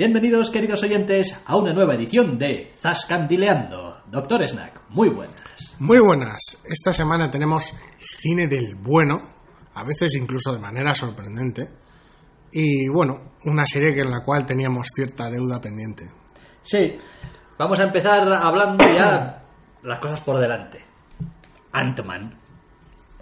[0.00, 3.98] Bienvenidos, queridos oyentes, a una nueva edición de Zascandileando.
[4.06, 5.76] Doctor Snack, muy buenas.
[5.78, 6.38] Muy buenas.
[6.64, 9.20] Esta semana tenemos cine del bueno,
[9.74, 11.68] a veces incluso de manera sorprendente.
[12.50, 16.08] Y bueno, una serie que en la cual teníamos cierta deuda pendiente.
[16.62, 16.96] Sí,
[17.58, 19.44] vamos a empezar hablando ya
[19.82, 20.82] las cosas por delante.
[21.72, 22.40] Ant-Man.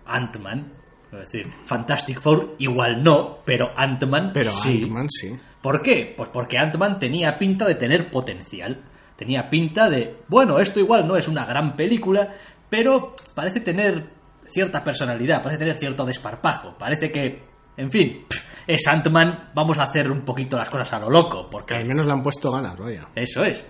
[0.07, 0.75] Ant-Man.
[1.13, 4.81] Es decir, Fantastic Four igual no, pero Ant-Man Pero sí.
[4.83, 5.39] Ant-Man sí.
[5.63, 6.15] ¿Por qué?
[6.17, 8.85] Pues porque Ant-Man tenía pinta de tener potencial.
[9.17, 12.35] Tenía pinta de, bueno, esto igual no es una gran película,
[12.69, 14.11] pero parece tener
[14.45, 17.43] cierta personalidad, parece tener cierto desparpajo, parece que,
[17.77, 18.25] en fin,
[18.67, 21.85] es Ant-Man, vamos a hacer un poquito las cosas a lo loco, Que porque al
[21.87, 23.09] menos le han puesto ganas, vaya.
[23.15, 23.65] eso es.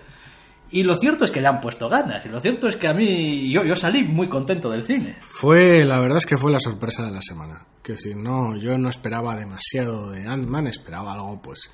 [0.71, 2.93] Y lo cierto es que le han puesto ganas, y lo cierto es que a
[2.93, 5.17] mí, yo, yo salí muy contento del cine.
[5.21, 7.65] Fue, la verdad es que fue la sorpresa de la semana.
[7.81, 11.71] Que si no, yo no esperaba demasiado de Ant-Man, esperaba algo pues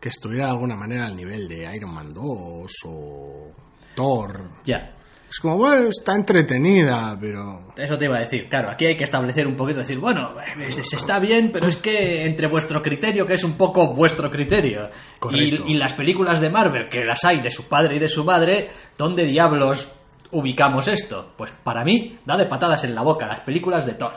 [0.00, 3.52] que estuviera de alguna manera al nivel de Iron Man 2 o
[3.94, 4.50] Thor.
[4.64, 4.95] Ya,
[5.28, 7.66] Es como, bueno, está entretenida, pero...
[7.76, 10.70] Eso te iba a decir, claro, aquí hay que establecer un poquito, decir, bueno, eh,
[10.70, 14.88] se está bien, pero es que entre vuestro criterio, que es un poco vuestro criterio,
[15.32, 18.24] y, y las películas de Marvel, que las hay de su padre y de su
[18.24, 19.88] madre, ¿dónde diablos
[20.30, 21.32] ubicamos esto?
[21.36, 24.12] Pues para mí, da de patadas en la boca las películas de Thor.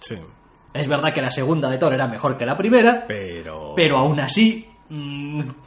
[0.00, 0.16] Sí.
[0.72, 3.72] Es verdad que la segunda de Thor era mejor que la primera, Pero...
[3.74, 4.68] pero aún así,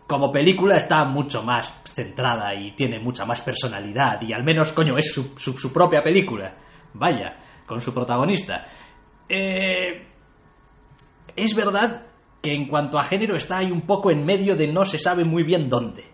[0.07, 4.97] como película está mucho más centrada y tiene mucha más personalidad y al menos, coño,
[4.97, 6.55] es su, su- su propia película.
[6.93, 8.65] Vaya, con su protagonista.
[9.27, 10.07] Eh,
[11.35, 12.05] es verdad
[12.41, 15.23] que en cuanto a género está ahí un poco en medio de no se sabe
[15.25, 16.05] muy bien dónde.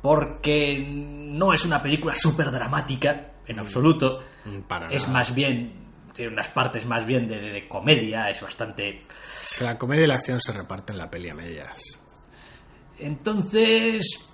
[0.00, 4.20] Porque no es una película súper dramática, en absoluto.
[4.44, 5.72] Mm, Para Es más bien,
[6.14, 8.98] tiene unas partes más bien de, de- de comedia, es bastante
[9.60, 11.76] La comedia y la acción se reparten la peli a medias.
[12.98, 14.30] Entonces,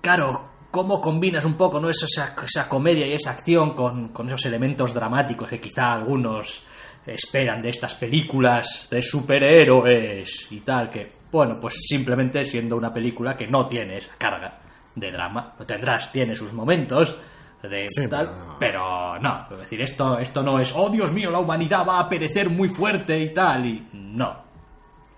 [0.00, 1.88] claro, ¿cómo combinas un poco ¿no?
[1.90, 6.64] esa, esa comedia y esa acción con, con esos elementos dramáticos que quizá algunos
[7.06, 10.90] esperan de estas películas de superhéroes y tal?
[10.90, 14.60] Que, bueno, pues simplemente siendo una película que no tiene esa carga
[14.94, 15.54] de drama.
[15.58, 17.18] Lo tendrás, tiene sus momentos
[17.62, 18.56] de Sí, tal, pero no.
[18.58, 19.46] pero no.
[19.52, 22.68] Es decir, esto, esto no es, oh Dios mío, la humanidad va a perecer muy
[22.68, 24.44] fuerte y tal, y no.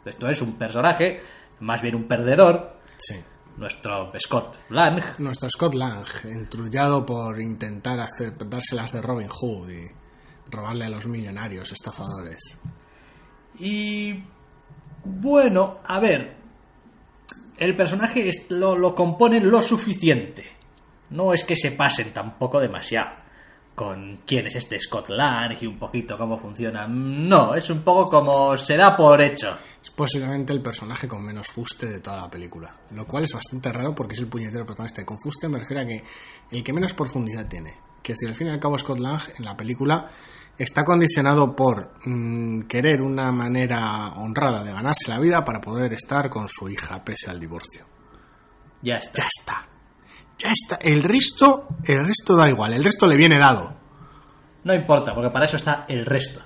[0.05, 1.21] Esto es un personaje,
[1.61, 3.17] más bien un perdedor, Sí.
[3.57, 5.19] nuestro Scott Lang.
[5.19, 9.87] Nuestro Scott Lang, entrullado por intentar hacer, dárselas de Robin Hood y
[10.51, 12.59] robarle a los millonarios estafadores.
[13.59, 14.23] Y
[15.05, 16.37] bueno, a ver,
[17.59, 20.45] el personaje es- lo, lo componen lo suficiente.
[21.11, 23.11] No es que se pasen tampoco demasiado
[23.75, 26.87] con quién es este Scott Lang y un poquito cómo funciona.
[26.87, 29.57] No, es un poco como se da por hecho.
[29.83, 32.75] Es posiblemente el personaje con menos fuste de toda la película.
[32.91, 35.03] Lo cual es bastante raro porque es el puñetero protagonista.
[35.03, 36.05] Y con fuste me refiero a que
[36.51, 37.75] el que menos profundidad tiene.
[38.03, 40.11] Que si al fin y al cabo Scott Lang en la película
[40.59, 46.29] está condicionado por mm, querer una manera honrada de ganarse la vida para poder estar
[46.29, 47.87] con su hija pese al divorcio.
[48.83, 49.23] Ya está.
[49.23, 49.80] Ya está.
[50.43, 50.77] Ya está.
[50.81, 52.73] El resto, el resto da igual.
[52.73, 53.75] El resto le viene dado.
[54.65, 56.41] No importa, porque para eso está el resto.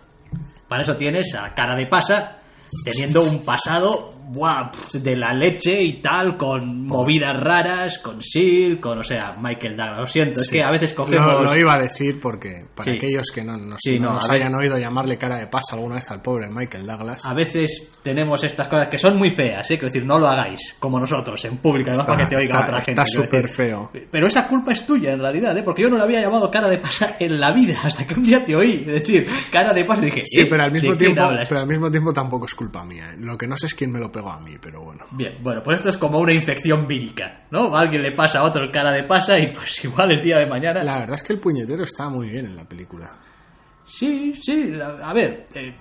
[0.69, 2.39] Para eso tienes a cara de pasa,
[2.85, 8.99] teniendo un pasado buah, de la leche y tal, con movidas raras, con Seal, con,
[8.99, 9.99] o sea, Michael Douglas.
[10.01, 11.27] Lo siento, es que a veces cogemos.
[11.33, 12.97] Lo, lo iba a decir porque para Sí.
[12.99, 15.97] aquellos que no, nos- Sí, no no, nos hayan oído llamarle cara de pasa alguna
[15.97, 17.25] vez al pobre Michael Douglas.
[17.25, 19.75] A veces tenemos estas cosas que son muy feas, ¿eh?
[19.79, 22.55] Quiero decir, no lo hagáis, como nosotros, en público, además Está- para que te oiga
[22.55, 23.13] está- otra está gente.
[23.13, 23.91] quiero súper feo.
[24.11, 25.63] Pero esa culpa es tuya, en realidad, ¿eh?
[25.63, 28.23] Porque yo no le había llamado cara de pasa en la vida, hasta que un
[28.23, 30.47] día te oí decir cara de pasa y dije, Sí, "¿Eh?
[30.49, 31.49] pero al mismo ¿de quién tiempo, hablas?".
[31.49, 33.11] pero al mismo tiempo tampoco es culpa mía.
[33.13, 33.17] ¿eh?
[33.19, 35.05] Lo que no sé es quién me lo pegó a mí, pero bueno.
[35.11, 37.75] Bien, bueno, pues esto es como una infección vírica, ¿no?
[37.75, 40.39] A alguien le pasa a otro el cara de pasa y pues igual el día
[40.39, 40.85] de mañana...
[40.85, 43.11] La verdad es que el puñetero está muy bien en la película.
[43.85, 45.77] Sí, sí, a ver, eh,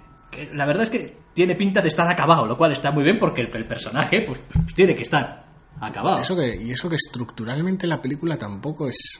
[0.54, 3.42] la verdad es que tiene pinta de estar acabado, lo cual está muy bien porque
[3.42, 5.46] el, el personaje pues, pues, tiene que estar
[5.80, 6.22] acabado.
[6.22, 9.20] Eso que, y eso que estructuralmente la película tampoco es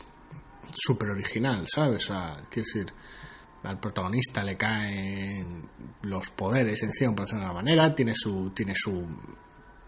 [0.76, 2.10] súper original, ¿sabes?
[2.10, 2.94] O sea, quiero decir,
[3.64, 5.62] al protagonista le caen
[6.04, 9.06] los poderes encima, por decirlo de una manera, tiene su, tiene su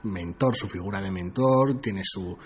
[0.04, 2.38] mentor, su figura de mentor, tiene su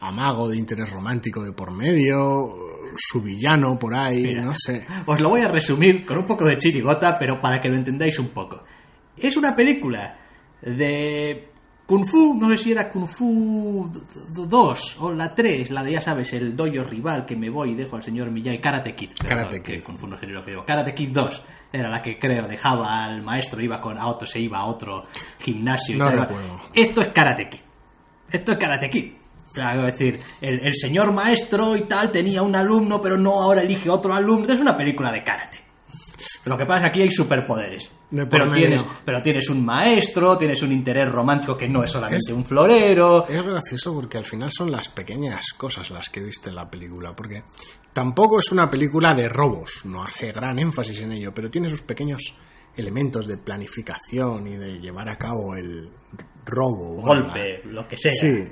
[0.00, 2.56] amago de interés romántico de por medio,
[2.96, 4.42] su villano por ahí, Mira.
[4.44, 4.86] no sé.
[5.06, 8.18] Os lo voy a resumir con un poco de chirigota, pero para que lo entendáis
[8.18, 8.64] un poco.
[9.16, 10.18] Es una película
[10.62, 11.49] de
[11.90, 13.90] Kung Fu, no sé si era Kung Fu
[14.32, 17.74] 2 o la 3, la de ya sabes, el doyo rival que me voy y
[17.74, 19.10] dejo al señor Miyagi, Karate Kid.
[19.28, 19.82] Karate Kid.
[19.82, 20.64] Kung Fu no sé lo que digo.
[20.64, 21.42] Karate Kid 2
[21.72, 25.02] era la que creo dejaba al maestro, iba con a otro, se iba a otro
[25.40, 26.20] gimnasio y No tal.
[26.20, 26.60] recuerdo.
[26.72, 27.60] Esto es Karate Kid.
[28.30, 29.12] Esto es Karate Kid.
[29.52, 33.62] Claro, es decir, el, el señor maestro y tal tenía un alumno, pero no ahora
[33.62, 34.46] elige otro alumno.
[34.46, 35.58] Es una película de karate.
[36.44, 37.90] Lo que pasa es que aquí hay superpoderes.
[38.10, 42.44] Pero tienes, pero tienes un maestro, tienes un interés romántico que no es solamente un
[42.44, 43.28] florero.
[43.28, 47.14] Es gracioso porque al final son las pequeñas cosas las que viste en la película,
[47.14, 47.44] porque
[47.92, 51.82] tampoco es una película de robos, no hace gran énfasis en ello, pero tiene sus
[51.82, 52.34] pequeños
[52.74, 55.90] elementos de planificación y de llevar a cabo el
[56.46, 57.02] robo.
[57.02, 58.12] golpe, lo que sea.
[58.12, 58.50] Sí.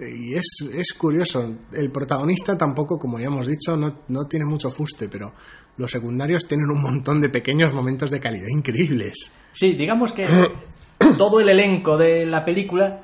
[0.00, 1.42] Y es, es curioso.
[1.72, 5.32] El protagonista tampoco, como ya hemos dicho, no, no tiene mucho fuste, pero
[5.76, 9.32] los secundarios tienen un montón de pequeños momentos de calidad increíbles.
[9.52, 10.26] Sí, digamos que
[11.18, 13.00] todo el elenco de la película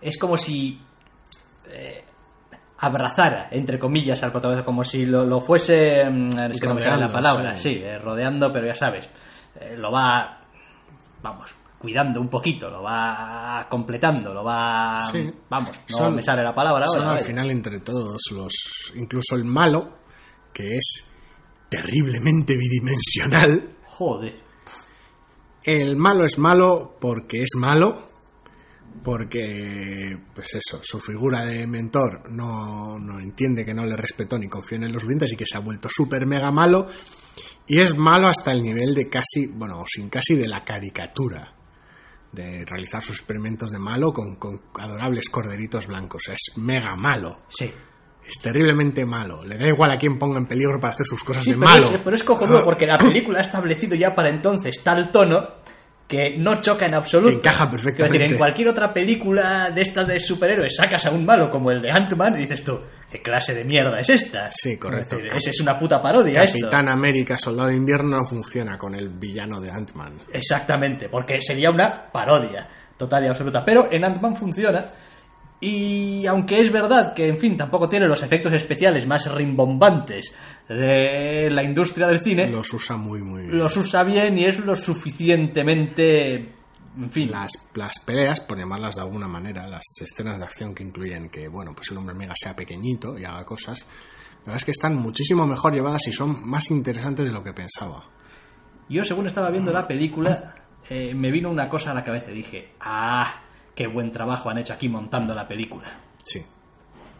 [0.00, 0.80] es como si
[1.70, 2.04] eh,
[2.78, 6.82] abrazara, entre comillas, al protagonista, como si lo, lo fuese, mm, es que no me
[6.82, 7.74] sale la palabra, sí.
[7.74, 9.08] sí, eh, rodeando, pero ya sabes,
[9.60, 10.40] eh, lo va,
[11.22, 15.30] vamos, cuidando un poquito, lo va completando, lo va, Sí.
[15.48, 17.00] vamos, no Son- me sale la palabra ahora.
[17.02, 18.52] Son al final entre todos los,
[18.94, 19.88] incluso el malo,
[20.52, 21.10] que es
[21.68, 23.76] terriblemente bidimensional.
[23.84, 24.42] Joder.
[25.64, 28.10] El malo es malo porque es malo,
[29.02, 34.48] porque, pues eso, su figura de mentor no, no entiende que no le respetó ni
[34.48, 36.86] confió en él lo suficiente, así que se ha vuelto súper mega malo.
[37.66, 41.54] Y es malo hasta el nivel de casi, bueno, sin casi de la caricatura.
[42.30, 46.22] De realizar sus experimentos de malo con, con adorables corderitos blancos.
[46.28, 47.42] Es mega malo.
[47.48, 47.72] Sí.
[48.26, 49.44] Es terriblemente malo.
[49.44, 51.68] Le da igual a quién ponga en peligro para hacer sus cosas Sí, de pero
[51.70, 51.84] malo.
[51.84, 55.62] es, pero es cojonudo porque la película ha establecido ya para entonces tal tono
[56.08, 57.34] que no choca en absoluto.
[57.36, 58.18] Encaja perfectamente.
[58.18, 61.80] decir, en cualquier otra película de estas de superhéroes sacas a un malo como el
[61.80, 62.78] de Ant-Man y dices tú,
[63.10, 64.48] ¿qué clase de mierda es esta?
[64.50, 65.16] Sí, correcto.
[65.16, 66.58] Es decir, esa es una puta parodia esto.
[66.60, 70.20] Capitán América, Soldado de Invierno no funciona con el villano de Ant-Man.
[70.32, 72.68] Exactamente, porque sería una parodia
[72.98, 73.64] total y absoluta.
[73.64, 74.90] Pero en Ant-Man funciona.
[75.66, 80.34] Y aunque es verdad que, en fin, tampoco tiene los efectos especiales más rimbombantes
[80.68, 83.56] de la industria del cine, Los usa muy, muy bien.
[83.56, 86.52] los usa bien y es lo suficientemente.
[86.96, 90.82] En fin, Las, las peleas, por llamarlas de alguna manera, las escenas de acción que
[90.84, 93.86] incluyen que, bueno, pues el hombre mega sea pequeñito y haga cosas,
[94.40, 97.52] la verdad es que están muchísimo mejor llevadas y son más interesantes de lo que
[97.52, 98.04] pensaba.
[98.88, 100.54] yo según estaba viendo la película,
[100.88, 103.40] eh, me vino una cosa a la cabeza y dije, ¡ah!
[103.74, 106.00] ¡Qué buen trabajo han hecho aquí montando la película!
[106.24, 106.42] Sí.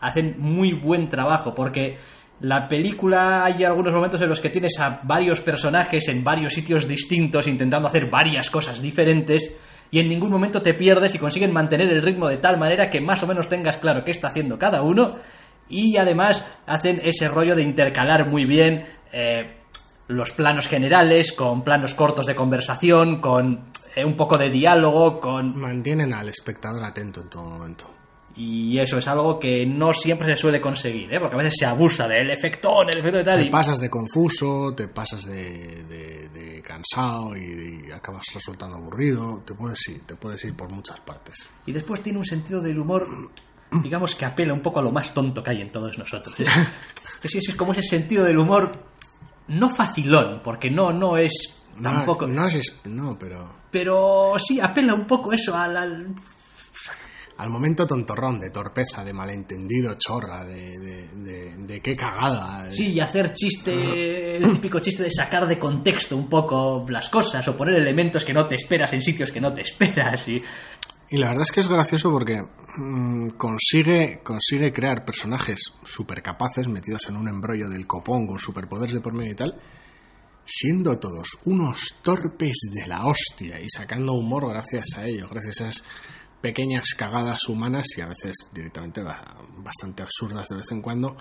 [0.01, 1.99] hacen muy buen trabajo porque
[2.41, 6.89] la película hay algunos momentos en los que tienes a varios personajes en varios sitios
[6.89, 9.57] distintos intentando hacer varias cosas diferentes
[9.91, 13.01] y en ningún momento te pierdes y consiguen mantener el ritmo de tal manera que
[13.01, 15.17] más o menos tengas claro qué está haciendo cada uno
[15.69, 19.59] y además hacen ese rollo de intercalar muy bien eh,
[20.09, 25.57] los planos generales con planos cortos de conversación, con eh, un poco de diálogo, con
[25.59, 27.91] Mantienen al espectador atento en todo momento.
[28.37, 31.21] y eso es algo que no siempre se suele conseguir, ¿eh?
[31.21, 33.41] porque a veces se abusa del efectón, el efecto de tal.
[33.41, 33.51] Te Y...
[33.51, 39.43] pasas de confuso, te pasas de, de- de cansado y, y acabas resultando aburrido.
[39.47, 41.49] Te puedes ir, te puedes ir por muchas partes.
[41.67, 43.07] y después tiene un sentido del humor,
[43.71, 46.35] digamos que apela un poco a lo más tonto que hay en todos nosotros.
[47.23, 48.85] Es, es, que es como ese sentido del humor,
[49.49, 52.27] no facilón, porque no, no es No, tampoco.
[52.27, 55.77] No, es, no, pero Pero sí, apela un poco eso al.
[55.77, 56.15] al-
[57.37, 62.73] al momento tontorrón, de torpeza, de malentendido, chorra, de, de, de- de qué cagada.
[62.73, 67.47] Sí, y hacer chiste, el típico chiste de sacar de contexto un poco las cosas
[67.49, 70.29] o poner elementos que no te esperas en sitios que no te esperas.
[70.29, 70.41] Y,
[71.11, 72.41] Y la verdad es que es gracioso porque
[72.79, 78.95] mm, consigue, consigue crear personajes súper capaces metidos en un embrollo del copón con superpoderes
[78.95, 79.61] de por medio y tal,
[80.45, 85.69] siendo todos unos torpes de la hostia y sacando humor gracias a ello, gracias a
[85.69, 85.85] esas
[86.41, 91.17] pequeñas cagadas humanas y a veces directamente ba- bastante absurdas de vez en cuando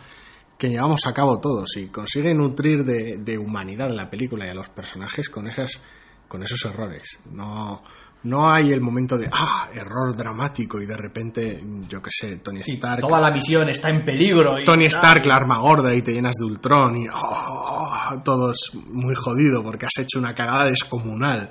[0.58, 4.54] que llevamos a cabo todos y consigue nutrir de, de humanidad la película y a
[4.54, 5.82] los personajes con esas
[6.28, 7.20] con esos errores.
[7.32, 7.84] No,
[8.24, 12.62] no hay el momento de ah, error dramático y de repente, yo qué sé, Tony
[12.66, 13.02] y Stark.
[13.02, 14.60] toda la misión está en peligro.
[14.60, 14.86] Y Tony.
[14.86, 19.62] Stark, la arma gorda y te llenas de Ultron y oh, todo es muy jodido
[19.62, 21.50] porque has hecho una cagada descomunal.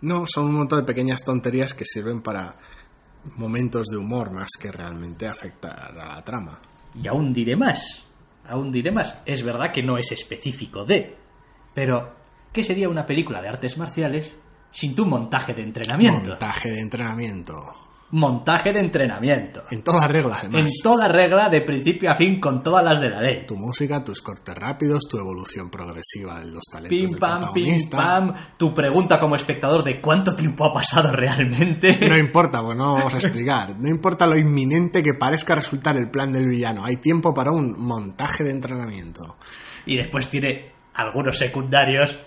[0.00, 2.56] No, son un montón de pequeñas tonterías que sirven para
[3.36, 6.60] momentos de humor más que realmente afectar a la trama.
[7.00, 8.06] Y aún diré más,
[8.48, 11.16] aún diré más, es verdad que no es específico de,
[11.74, 12.14] pero
[12.52, 14.36] ¿qué sería una película de artes marciales
[14.70, 16.30] sin tu montaje de entrenamiento?
[16.30, 17.74] Montaje de entrenamiento.
[18.10, 19.64] Montaje de entrenamiento.
[19.70, 20.62] En toda regla, además.
[20.62, 23.44] En toda regla, de principio a fin, con todas las de la ley.
[23.46, 27.64] Tu música, tus cortes rápidos, tu evolución progresiva de los talentos Pim del pam, pim
[27.64, 27.96] protagonista.
[27.98, 28.34] pam.
[28.56, 31.98] Tu pregunta como espectador de cuánto tiempo ha pasado realmente.
[32.08, 33.78] No importa, pues no vamos a explicar.
[33.78, 36.86] No importa lo inminente que parezca resultar el plan del villano.
[36.86, 39.36] Hay tiempo para un montaje de entrenamiento.
[39.84, 42.18] Y después tiene algunos secundarios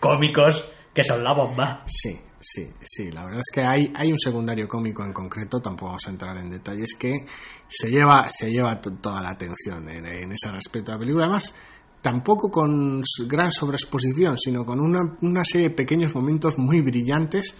[0.00, 0.64] cómicos
[0.98, 1.84] que son la bomba.
[1.86, 3.12] Sí, sí, sí.
[3.12, 6.36] La verdad es que hay, hay un secundario cómico en concreto, tampoco vamos a entrar
[6.38, 7.24] en detalles, que
[7.68, 11.26] se lleva, se lleva to- toda la atención en, ese respecto a la película.
[11.26, 11.54] Además,
[12.02, 17.54] tampoco con gran sobreexposición, sino con una, una serie de pequeños momentos muy brillantes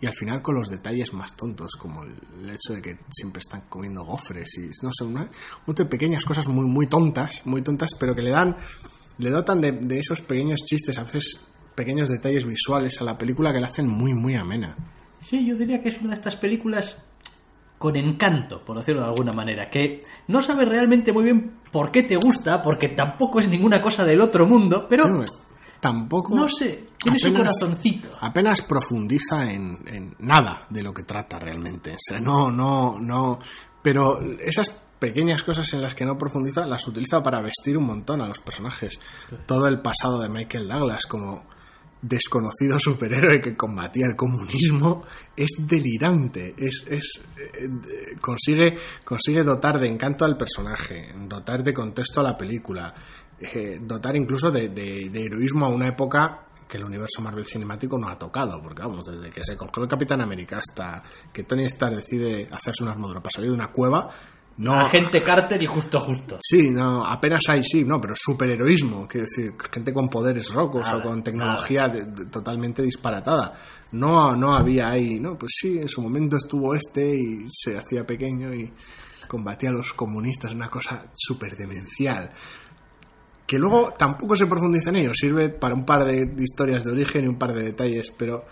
[0.00, 3.68] y al final con los detalles más tontos, como el, hecho de que siempre están
[3.68, 5.30] comiendo gofres y no sé, una,
[5.64, 8.56] de pequeñas cosas muy, muy tontas, muy tontas, pero que le dan,
[9.18, 13.60] le dotan de esos pequeños chistes, a veces pequeños detalles visuales a la película que
[13.60, 14.76] la hacen muy, muy amena.
[15.20, 17.02] Sí, yo diría que es una de estas películas
[17.78, 22.02] con encanto, por decirlo de alguna manera, que no sabes realmente muy bien por qué
[22.02, 25.32] te gusta, porque tampoco es ninguna cosa del otro mundo, pero Sí,
[25.80, 26.34] tampoco.
[26.36, 28.10] no sé, tiene su apenas- corazoncito.
[28.20, 31.92] Apenas profundiza en, en nada de lo que trata realmente.
[31.92, 33.38] O sea, no, no, no.
[33.82, 38.20] Pero esas pequeñas cosas en las que no profundiza las utiliza para vestir un montón
[38.20, 39.00] a los personajes.
[39.46, 41.44] Todo el pasado de Michael Douglas como
[42.02, 45.04] desconocido superhéroe que combatía el comunismo
[45.36, 52.20] es delirante es, es eh, consigue consigue dotar de encanto al personaje dotar de contexto
[52.20, 52.94] a la película
[53.38, 57.98] eh, dotar incluso de, de- de heroísmo a una época que el universo Marvel cinemático
[57.98, 61.02] no ha tocado, porque vamos, desde que se congeló el Capitán América hasta
[61.32, 64.08] que Tony Stark decide hacerse una armadura para salir de una cueva,
[64.60, 66.36] no, Agente Carter y justo justo.
[66.40, 71.02] Sí, no, apenas hay, sí, no, pero superheroísmo, quiero decir, gente con poderes rocos o
[71.02, 73.54] con tecnología de- de- totalmente disparatada.
[73.92, 78.04] No, no había ahí, no, pues sí, en su momento estuvo este y se hacía
[78.04, 78.70] pequeño y
[79.26, 82.30] combatía a los comunistas, una cosa súper demencial.
[83.46, 87.24] Que luego tampoco se profundiza en ello, sirve para un par de historias de origen
[87.24, 88.44] y un par de detalles, pero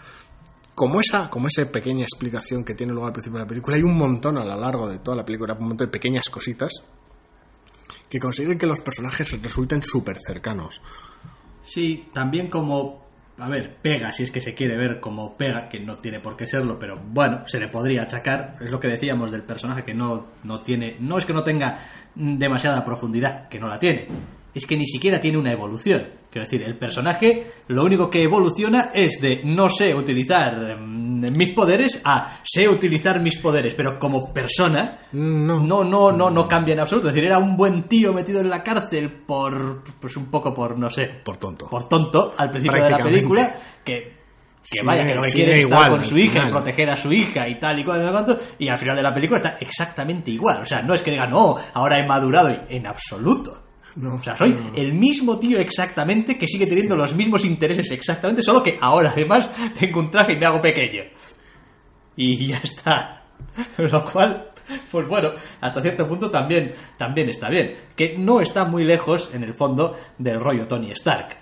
[0.78, 3.82] como esa, como esa pequeña explicación que tiene luego al principio de la película, hay
[3.82, 6.72] un montón a lo largo de toda la película, un montón de pequeñas cositas
[8.08, 10.80] que consiguen que los personajes resulten súper cercanos.
[11.64, 13.08] Sí, también como,
[13.38, 16.36] a ver, pega, si es que se quiere ver como pega, que no tiene por
[16.36, 19.94] qué serlo, pero bueno, se le podría achacar, es lo que decíamos del personaje que
[19.94, 21.80] no, no tiene, no es que no tenga
[22.14, 24.06] demasiada profundidad, que no la tiene,
[24.54, 26.06] es que ni siquiera tiene una evolución.
[26.30, 31.54] Quiero decir, el personaje lo único que evoluciona es de no sé utilizar mm, mis
[31.54, 36.74] poderes a sé utilizar mis poderes, pero como persona No, no, no, no, no cambia
[36.74, 37.08] en absoluto.
[37.08, 40.78] Es decir, era un buen tío metido en la cárcel por, pues un poco por,
[40.78, 41.66] no sé, por tonto.
[41.66, 44.18] por tonto al principio de la película que,
[44.70, 46.96] que vaya, que lo que quiere es estar igual con su hija y proteger a
[46.96, 49.56] su hija y tal y cual y cuanto, y al final de la película está
[49.60, 50.62] exactamente igual.
[50.62, 53.67] O sea, no es que diga, no, ahora he madurado, en absoluto.
[53.98, 54.72] No, O sea, soy no.
[54.74, 59.50] el mismo tío exactamente que sigue teniendo los mismos intereses exactamente, solo que ahora además
[59.78, 61.02] tengo un traje y me hago pequeño.
[62.16, 63.24] Y ya está.
[63.78, 64.50] Lo cual,
[64.90, 67.74] pues bueno, hasta cierto punto también, también está bien.
[67.96, 71.36] Que no está muy lejos, en el fondo, del rollo Tony Stark.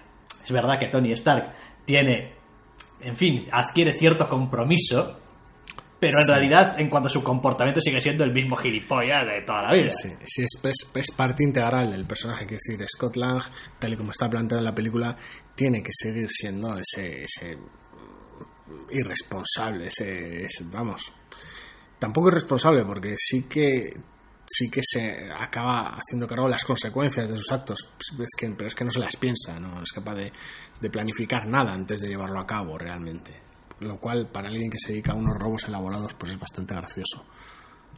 [0.44, 1.52] Es verdad que Tony Stark
[1.84, 2.32] tiene,
[3.00, 5.18] en fin, adquiere cierto compromiso,
[5.98, 9.62] pero en realidad, en cuanto a su comportamiento, sigue siendo el mismo gilipollas de toda
[9.62, 9.90] la vida.
[9.90, 13.42] Sí, sí, es, es- es parte integral del personaje, que es decir, Scott Lang,
[13.78, 15.16] tal y como está planteado en la película,
[15.54, 17.56] tiene que seguir siendo ese, ese
[18.90, 21.12] irresponsable, ese, ese- vamos,
[21.98, 23.90] tampoco irresponsable, porque sí que
[24.48, 28.68] sí que se acaba haciendo cargo de las consecuencias de sus actos, es que, pero
[28.68, 30.32] es que no se las piensa, no es capaz de,
[30.80, 33.40] de planificar nada antes de llevarlo a cabo realmente.
[33.80, 37.24] Lo cual, para alguien que se dedica a unos robos elaborados, pues es bastante gracioso.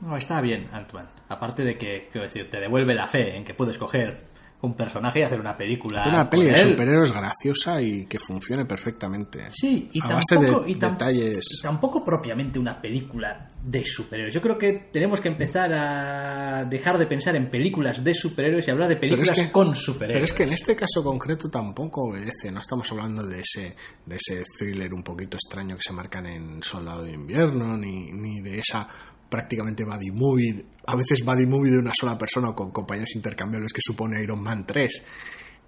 [0.02, 1.08] No, está bien, Ant-Man.
[1.28, 4.26] Aparte de que, quiero decir, te devuelve la fe en que puedes coger
[4.60, 6.00] un personaje y hacer una película.
[6.00, 9.48] Hacer una peli de superhéroes graciosa y que funcione perfectamente.
[9.52, 11.46] Sí, y a base tampoco, de y tam- detalles.
[11.58, 14.34] y tampoco propiamente una película de superhéroes.
[14.34, 18.70] Yo creo que tenemos que empezar a dejar de pensar en películas de superhéroes y
[18.72, 20.14] hablar de Pero es películas que- con superhéroes.
[20.16, 24.16] Pero es que en este caso concreto tampoco obedece, no estamos hablando de ese, de
[24.16, 28.58] ese thriller un poquito extraño que se marcan en Soldado de Invierno, ni, ni de
[28.58, 28.88] esa
[29.28, 33.72] prácticamente buddy movie, a veces buddy movie de una sola persona o con compañeros intercambiables
[33.72, 35.02] que supone Iron Man 3.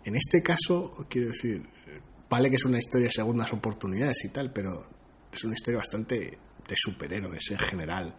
[0.04, 1.62] En este caso, quiero decir,
[2.28, 4.86] vale que es una historia de segundas oportunidades y tal, pero
[5.32, 8.14] es una historia bastante de superhéroes en general.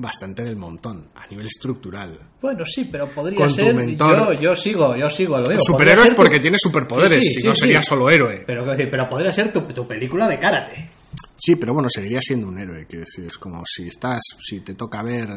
[0.00, 2.16] bastante del montón a nivel estructural.
[2.40, 3.74] Bueno, sí, pero podría ser.
[3.74, 4.34] mentor.
[4.36, 5.58] Yo, yo sigo, yo sigo, lo digo.
[5.60, 8.44] Superhéroes tu- porque tiene superpoderes, Sí, sí, si no sería solo héroe.
[8.46, 10.90] Pero, pero podría ser tu, tu película de karate.
[11.36, 14.74] Sí, pero bueno, seguiría siendo un héroe, quiero decir, es como si estás, si te
[14.74, 15.28] toca ver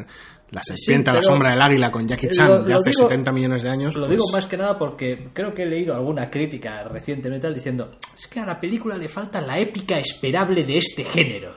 [0.50, 3.08] La serpiente a la sombra del águila con Jackie Chan Lo- de lo hace digo-
[3.08, 3.94] 70 millones de años.
[3.94, 7.90] Lo pues, digo más que nada porque creo que he leído alguna crítica recientemente diciendo
[8.18, 11.56] es que a la película le falta la épica esperable de este género.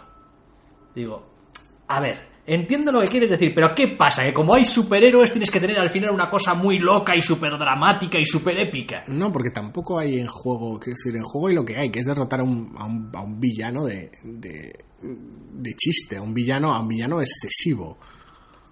[0.95, 1.27] Digo,
[1.87, 4.23] a ver, entiendo lo que quieres decir, pero ¿qué pasa?
[4.23, 7.57] Que como hay superhéroes tienes que tener al final una cosa muy loca y súper
[7.57, 9.03] dramática y súper épica.
[9.07, 11.99] No, porque tampoco hay en juego, quiero decir, en juego hay lo que hay, que
[11.99, 16.33] es derrotar a un, a un, a un villano de, de, de chiste, a un
[16.33, 17.97] villano, a un villano excesivo.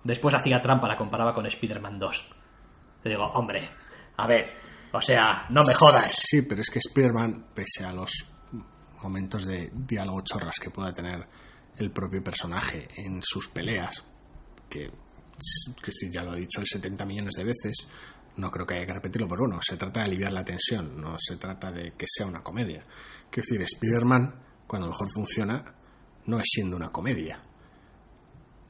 [0.03, 2.25] Después hacía trampa, la comparaba con Spider-Man 2.
[3.03, 3.69] Le digo, hombre,
[4.17, 4.51] a ver,
[4.91, 6.13] o sea, no me jodas.
[6.29, 8.11] Sí, pero es que Spider-Man, pese a los
[9.01, 11.27] momentos de diálogo chorras que pueda tener
[11.77, 14.03] el propio personaje en sus peleas,
[14.69, 14.91] que,
[16.11, 17.87] ya lo he dicho el 70 millones de veces,
[18.37, 21.15] no creo que haya que repetirlo, pero bueno, se trata de aliviar la tensión, no
[21.19, 22.85] se trata de que sea una comedia.
[23.29, 24.33] Quiero decir, Spider-Man,
[24.67, 25.63] cuando mejor funciona,
[26.25, 27.41] no es siendo una comedia.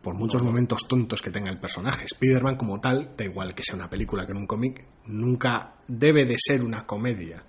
[0.01, 3.75] Por muchos momentos tontos que tenga el personaje, Spider-Man como tal, da igual que sea
[3.75, 7.43] una película que en un cómic, nunca debe de ser una comedia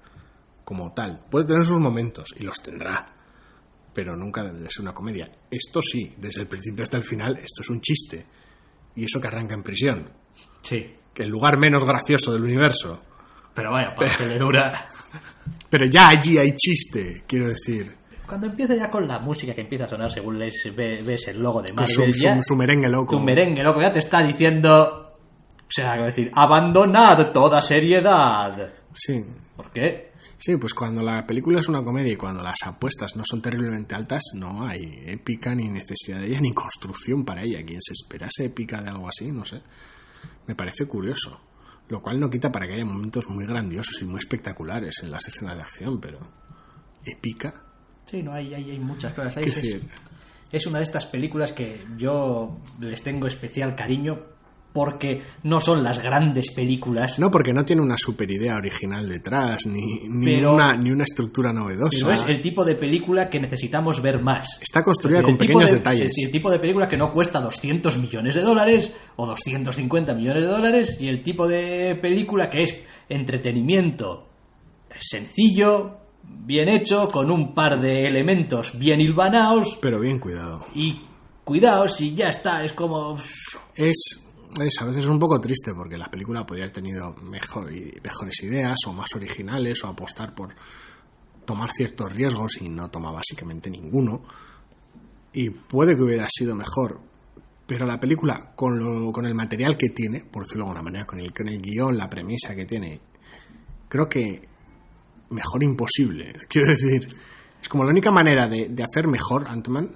[0.64, 1.24] como tal.
[1.30, 3.13] Puede tener sus momentos y los tendrá,
[3.94, 5.30] pero nunca debe de ser una comedia.
[5.50, 8.26] Esto sí, desde el principio hasta el final, esto es un chiste.
[8.96, 10.08] Y eso que arranca en prisión,
[10.62, 13.00] Sí, que el lugar menos gracioso del universo.
[13.54, 14.88] pero vaya, para que le dura.
[15.70, 17.96] Pero ya allí hay chiste, quiero decir.
[18.26, 21.40] Cuando empieza ya con la música que empieza a sonar según les, ve- ves el
[21.42, 23.16] logo de Marvel, su, ya, su- su merengue loco.
[23.16, 25.16] tu merengue loco ya te está diciendo...
[25.66, 28.72] O sea, quiero decir, abandonad toda seriedad.
[28.92, 29.20] Sí,
[29.56, 30.12] ¿Por qué?
[30.38, 33.94] Sí, pues cuando la película es una comedia y cuando las apuestas no son terriblemente
[33.94, 37.64] altas, no hay épica ni necesidad de ella ni construcción para ella.
[37.64, 39.62] Quien se esperase épica de algo así, no sé.
[40.46, 41.40] Me parece curioso.
[41.88, 45.26] Lo cual no quita para que haya momentos muy grandiosos y muy espectaculares en las
[45.28, 46.18] escenas de acción, pero
[47.04, 47.62] épica.
[48.06, 49.36] Sí, no, hay, hay, hay muchas cosas.
[49.36, 49.80] ¿Qué Es,
[50.50, 54.34] es una de estas películas que yo les tengo especial cariño
[54.74, 57.18] porque no son las grandes películas.
[57.20, 61.04] No, porque no tiene una super idea original detrás, ni, ni, Pero- una, ni una
[61.04, 61.96] estructura novedosa.
[62.00, 64.58] Pero es el tipo de película que necesitamos ver más.
[64.60, 66.18] Está construida con pequeños de- detalles.
[66.18, 70.42] El, el tipo de película que no cuesta 200 millones de dólares o 250 millones
[70.42, 72.74] de dólares y el tipo de película que es
[73.08, 74.26] entretenimiento
[74.98, 80.66] sencillo, bien hecho, con un par de elementos bien hilvanados Pero bien cuidado.
[80.74, 81.00] y
[81.44, 82.62] cuidados y ya está.
[82.64, 83.16] Es como...
[83.76, 84.23] Es,
[84.60, 88.76] es a veces un poco triste porque la película podría haber tenido mejor, mejores ideas
[88.86, 90.54] o más originales o apostar por
[91.44, 94.22] tomar ciertos riesgos y no toma básicamente ninguno.
[95.32, 97.00] Y puede que hubiera sido mejor.
[97.66, 101.06] Pero la película, con, lo, con el material que tiene, por decirlo de alguna manera,
[101.06, 103.00] con el, con el guion, la premisa que tiene,
[103.88, 104.42] creo que
[105.30, 106.32] mejor imposible.
[106.48, 107.06] Quiero decir,
[107.60, 109.90] es como la única manera de, de hacer mejor Ant-Man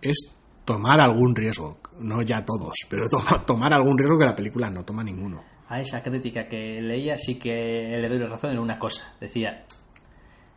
[0.00, 1.78] es tomar algún riesgo.
[2.02, 5.42] No ya todos, pero toma- tomar algún riesgo que la película no toma ninguno.
[5.68, 9.14] A esa crítica que leía sí que le doy la razón en una cosa.
[9.20, 9.64] Decía,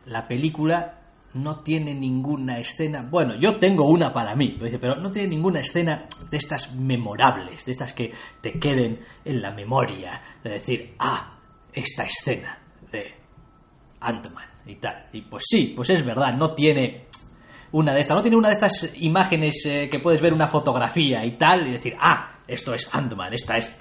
[0.04, 1.00] la película
[1.34, 3.02] no tiene ninguna escena.
[3.10, 7.72] Bueno, yo tengo una para mí, pero no tiene ninguna escena de estas memorables, de
[7.72, 10.20] estas que te queden en la memoria.
[10.44, 11.38] De decir, ah,
[11.72, 12.58] esta escena
[12.92, 13.14] de
[14.00, 15.08] Ant-Man y tal.
[15.12, 17.05] Y pues sí, pues es verdad, no tiene
[17.72, 21.24] una de estas, no tiene una de estas imágenes eh, que puedes ver una fotografía
[21.24, 23.74] y tal y decir, ah, esto es Ant-Man, esta es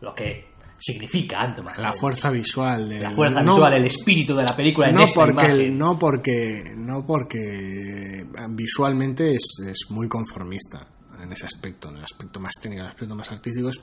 [0.00, 1.74] lo que significa Ant-Man.
[1.78, 5.20] La fuerza visual de La fuerza visual, el espíritu de la película en no esta
[5.20, 5.78] porque imagen.
[5.78, 10.86] no porque no porque visualmente es, es muy conformista
[11.22, 13.80] en ese aspecto en el aspecto más técnico en el aspecto más artístico es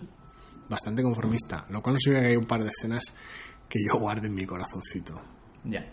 [0.67, 3.03] bastante conformista lo cual no significa que hay un par de escenas
[3.69, 5.21] que yo guarde en mi corazoncito
[5.65, 5.85] ya.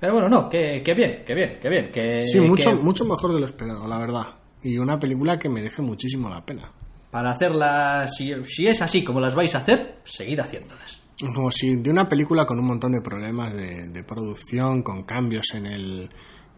[0.00, 1.90] Pero bueno, no, que, que bien, que bien, que bien.
[1.90, 4.26] Que, sí mucho que mucho mejor de lo esperado la verdad
[4.62, 6.70] y una película que merece muchísimo la pena
[7.10, 11.00] Para hacerlas, si, si es así como las vais a hacer, seguid haciéndolas.
[11.34, 15.46] como si de una película con un montón de problemas de, de producción con cambios
[15.54, 16.08] en el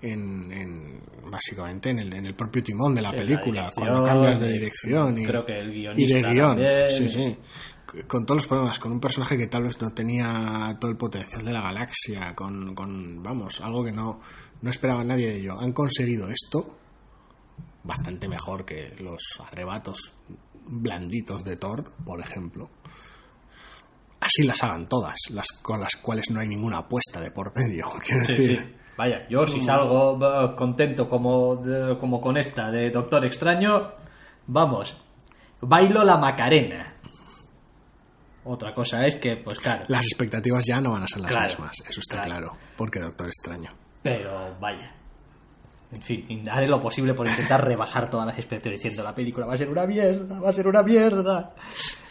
[0.02, 1.00] en, en-
[1.30, 5.24] básicamente en el, en el propio timón de la película cuando cambias de dirección y,
[5.26, 6.90] creo que el y guionista de guion también.
[6.90, 7.36] sí sí
[8.06, 11.44] con todos los problemas con un personaje que tal vez no tenía todo el potencial
[11.44, 14.20] de la galaxia con, con vamos algo que no
[14.62, 16.76] no esperaba nadie de ello han conseguido esto
[17.82, 20.12] bastante mejor que los arrebatos
[20.66, 22.70] blanditos de Thor por ejemplo
[24.20, 27.86] así las hagan todas, las con las cuales no hay ninguna apuesta de por medio.
[28.04, 28.76] Quiero Sí, decir, sí.
[28.96, 31.62] Vaya, yo si salgo eh, contento como,
[31.98, 33.80] como con esta de Doctor Extraño,
[34.46, 34.96] vamos,
[35.60, 36.89] bailo la Macarena.
[38.52, 41.46] Otra cosa es que, pues claro, Las expectativas ya no van a ser las Claro,
[41.48, 42.48] mismas, eso está claro.
[42.48, 42.56] claro.
[42.76, 43.70] Porque Doctor Extraño.
[44.02, 44.94] pero vaya.
[45.92, 49.54] En fin, haré lo posible por intentar rebajar todas las expectativas diciendo la película va
[49.54, 51.54] a ser una mierda, va a ser una mierda.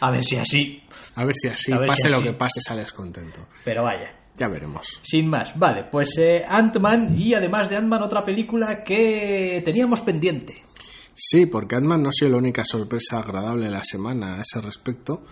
[0.00, 0.82] A ver si así,
[1.14, 3.40] A ver si así, ver pase si lo que pase, sales contento.
[3.64, 4.14] pero vaya.
[4.36, 4.86] Ya veremos.
[5.02, 10.54] Sin más, vale, pues eh, Ant-Man y además de Ant-Man otra película que teníamos pendiente.
[11.14, 14.60] Sí, porque Ant-Man no ha sido la única sorpresa agradable de la semana a ese
[14.60, 15.24] respecto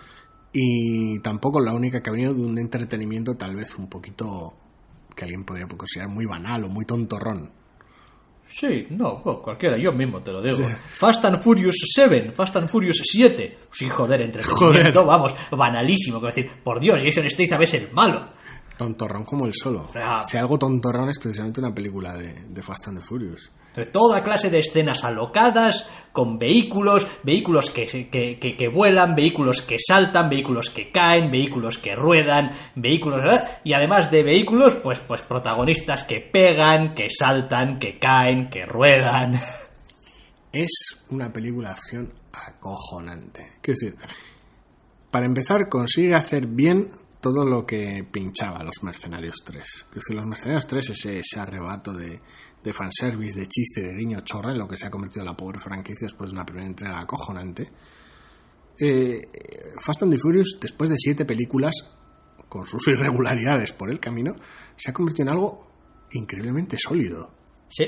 [0.51, 4.53] y tampoco la única que ha venido de un entretenimiento tal vez un poquito
[5.15, 7.51] que alguien podría considerar muy banal o muy tontorrón.
[8.51, 10.57] Sí, no, pues cualquiera, yo mismo te lo digo.
[10.97, 13.59] Fast and Furious 7, Fast and Furious 7.
[13.71, 15.05] Sí, joder, entretenimiento, Joder.
[15.05, 16.19] vamos, banalísimo.
[16.19, 18.38] Quiero decir, por Dios, Jason Statham es el malo.
[18.79, 19.89] Tontorrón como el solo.
[19.93, 20.21] Ah.
[20.23, 23.51] Si algo tontorrón es precisamente una película de, de Fast and the Furious.
[23.91, 29.75] Toda clase de escenas alocadas, con vehículos, vehículos que, que, que- que vuelan, vehículos que
[29.85, 33.21] saltan, vehículos que caen, vehículos que ruedan, vehículos...
[33.21, 33.59] ¿verdad?
[33.65, 39.41] Y además de vehículos, pues, pues protagonistas que pegan, que saltan, que caen, que ruedan.
[40.53, 43.45] Es una película de acción acojonante.
[43.61, 43.95] Quiero decir,
[45.11, 49.61] para empezar, consigue hacer bien todo lo que pinchaba los Mercenarios 3.
[49.63, 52.21] Es decir, los Mercenarios 3, ese, ese arrebato de,
[52.63, 55.59] de fanservice, de chiste, de guiño chorra, en lo que se ha convertido la pobre
[55.59, 57.69] franquicia después de una primera entrega acojonante.
[58.79, 59.21] Eh,
[59.83, 61.75] Fast and the Furious, después de siete películas,
[62.47, 64.33] con sus irregularidades por el camino,
[64.75, 65.67] se ha convertido en algo
[66.11, 67.31] increíblemente sólido.
[67.69, 67.85] Sí.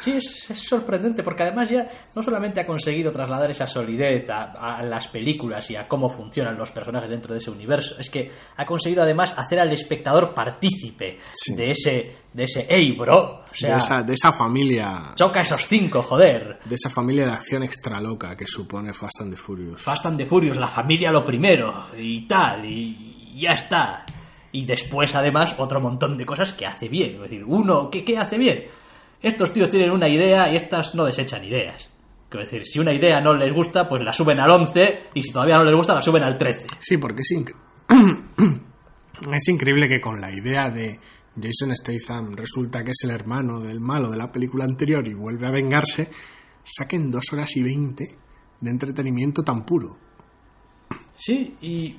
[0.00, 4.76] Sí, es, es sorprendente porque además ya no solamente ha conseguido trasladar esa solidez a,
[4.76, 8.30] a las películas y a cómo funcionan los personajes dentro de ese universo, es que
[8.56, 11.54] ha conseguido además hacer al espectador partícipe Sí.
[11.54, 15.66] de ese, de ese, hey bro, o sea, de, esa, de esa familia choca esos
[15.66, 16.60] cinco, joder.
[16.64, 19.82] de esa familia de acción extra loca que supone Fast and the Furious.
[19.82, 24.04] Fast and the Furious, la familia lo primero y tal, y, ya está.
[24.52, 27.14] Y después, además, otro montón de cosas que hace bien.
[27.16, 28.64] Es decir, uno, ¿qué, qué hace bien?
[29.22, 31.90] Estos tíos tienen una idea y estas no desechan ideas.
[32.28, 35.32] Quiero decir, si una idea no les gusta, pues la suben al 11 y si
[35.32, 36.66] todavía no les gusta, la suben al 13.
[36.78, 37.32] Sí, porque es,
[39.32, 41.00] es increíble que con la idea de
[41.36, 45.46] Jason Statham resulta que es el hermano del malo de la película anterior y vuelve
[45.46, 46.08] a vengarse,
[46.64, 48.16] saquen dos horas y veinte
[48.60, 49.96] de entretenimiento tan puro.
[51.16, 51.96] Sí, y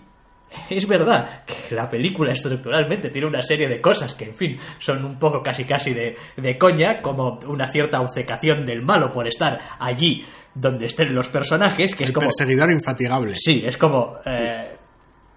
[0.70, 5.04] es verdad que la película estructuralmente tiene una serie de cosas que, en fin, son
[5.06, 9.60] un poco casi casi de, de coña, como una cierta obcecación del malo por estar
[9.80, 12.28] allí donde estén los personajes, que es como...
[12.28, 13.36] perseguidor infatigable.
[13.36, 14.18] Sí, es como...
[14.26, 14.76] eh,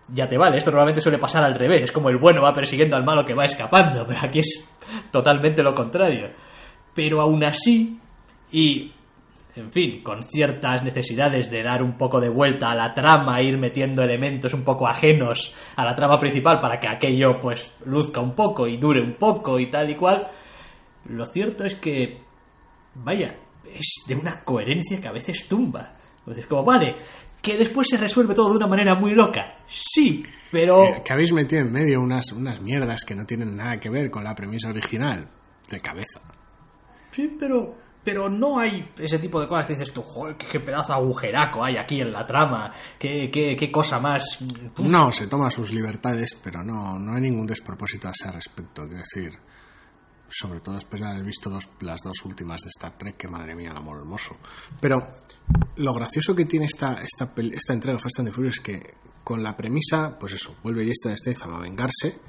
[0.09, 2.97] ya te vale, esto normalmente suele pasar al revés, es como el bueno va persiguiendo
[2.97, 4.69] al malo que va escapando, pero aquí es
[5.11, 6.31] totalmente lo contrario.
[6.95, 7.99] Pero aún así,
[8.53, 8.93] y
[9.57, 13.57] en fin, con ciertas necesidades de dar un poco de vuelta a la trama, ir
[13.59, 18.35] metiendo elementos un poco ajenos a la trama principal para que aquello pues luzca un
[18.35, 20.29] poco y dure un poco y tal y cual,
[21.07, 22.21] lo cierto es que,
[22.95, 25.95] vaya, es de una coherencia que a veces tumba.
[26.25, 26.95] Pues es como, vale,
[27.41, 29.59] que después se resuelve todo de una manera muy loca.
[29.69, 30.87] Sí, pero...
[31.05, 34.25] Que habéis metido en medio unas, unas mierdas que no tienen nada que ver con
[34.25, 35.29] la premisa original.
[35.71, 36.21] De cabeza.
[37.13, 40.93] Sí, pero, pero no hay ese tipo de cosas que dices tú, joder, qué, pedazo
[40.93, 44.39] agujeraco hay aquí en la trama, qué, qué, qué cosa más...
[44.79, 48.83] No, se toma sus libertades, pero no, no hay ningún despropósito a ese respecto.
[48.83, 49.39] Quiero decir,
[50.29, 53.55] sobre todo después de haber visto dos, las dos últimas de Star Trek, que madre
[53.55, 54.37] mía, el amor hermoso.
[54.81, 54.97] Pero
[55.77, 58.95] lo gracioso que tiene esta, esta, esta entrega de Fast and the Furious es que
[59.23, 62.21] con la premisa, pues eso, vuelve Jason Statham a vengarse,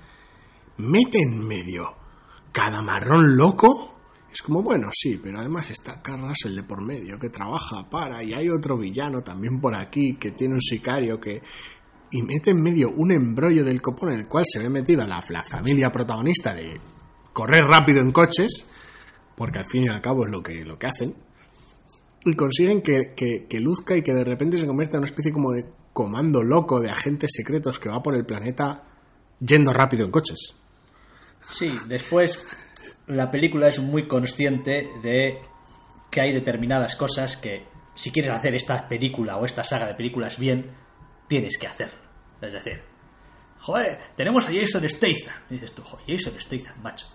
[0.77, 1.95] mete en medio
[2.51, 3.94] cada marrón loco.
[4.35, 8.21] Es como, bueno, sí, pero además está Carl Russell de por medio, que trabaja para,
[8.21, 11.41] y hay otro villano también por aquí, que tiene un sicario que...
[12.11, 15.23] Y mete en medio un embrollo del copón en el cual se ve metida la,
[15.29, 16.79] la familia protagonista de
[17.31, 18.67] correr rápido en coches,
[19.37, 21.15] porque al fin y al cabo es lo que, lo que hacen,
[22.25, 25.31] y consiguen que, que- que luzca y que de repente se convierta en una especie
[25.31, 28.83] como de comando loco de agentes secretos que va por el planeta
[29.39, 30.55] yendo rápido en coches.
[31.49, 32.45] Sí, después
[33.07, 35.39] la película es muy consciente de
[36.11, 37.65] que hay determinadas cosas que
[37.95, 40.71] si quieres hacer esta película o esta saga de películas bien,
[41.27, 41.89] tienes que hacer.
[42.41, 42.81] Es decir,
[43.59, 45.35] joder, tenemos a Jason Statham.
[45.49, 47.05] Y dices tú, joder, Jason Statham, macho.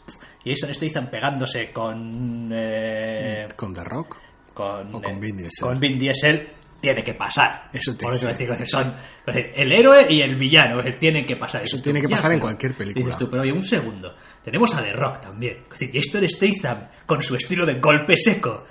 [0.45, 2.51] Jason Statham pegándose con...
[2.53, 4.17] eh, Con The Rock.
[4.55, 5.61] con, O con eh, Vin Diesel.
[5.69, 6.49] con Vin Diesel
[6.81, 7.69] tiene que pasar.
[7.75, 8.95] Eso tiene Por eso que decir, son
[9.27, 11.63] decir, el héroe y el villano, tienen que pasar.
[11.63, 13.05] Eso Dices tiene tú, que ya, pasar en pero- cualquier película.
[13.05, 14.17] Dices tú, pero oye, un segundo.
[14.43, 15.65] Tenemos a The Rock también.
[15.73, 18.65] Es decir, Jason Statham con su estilo de golpe seco.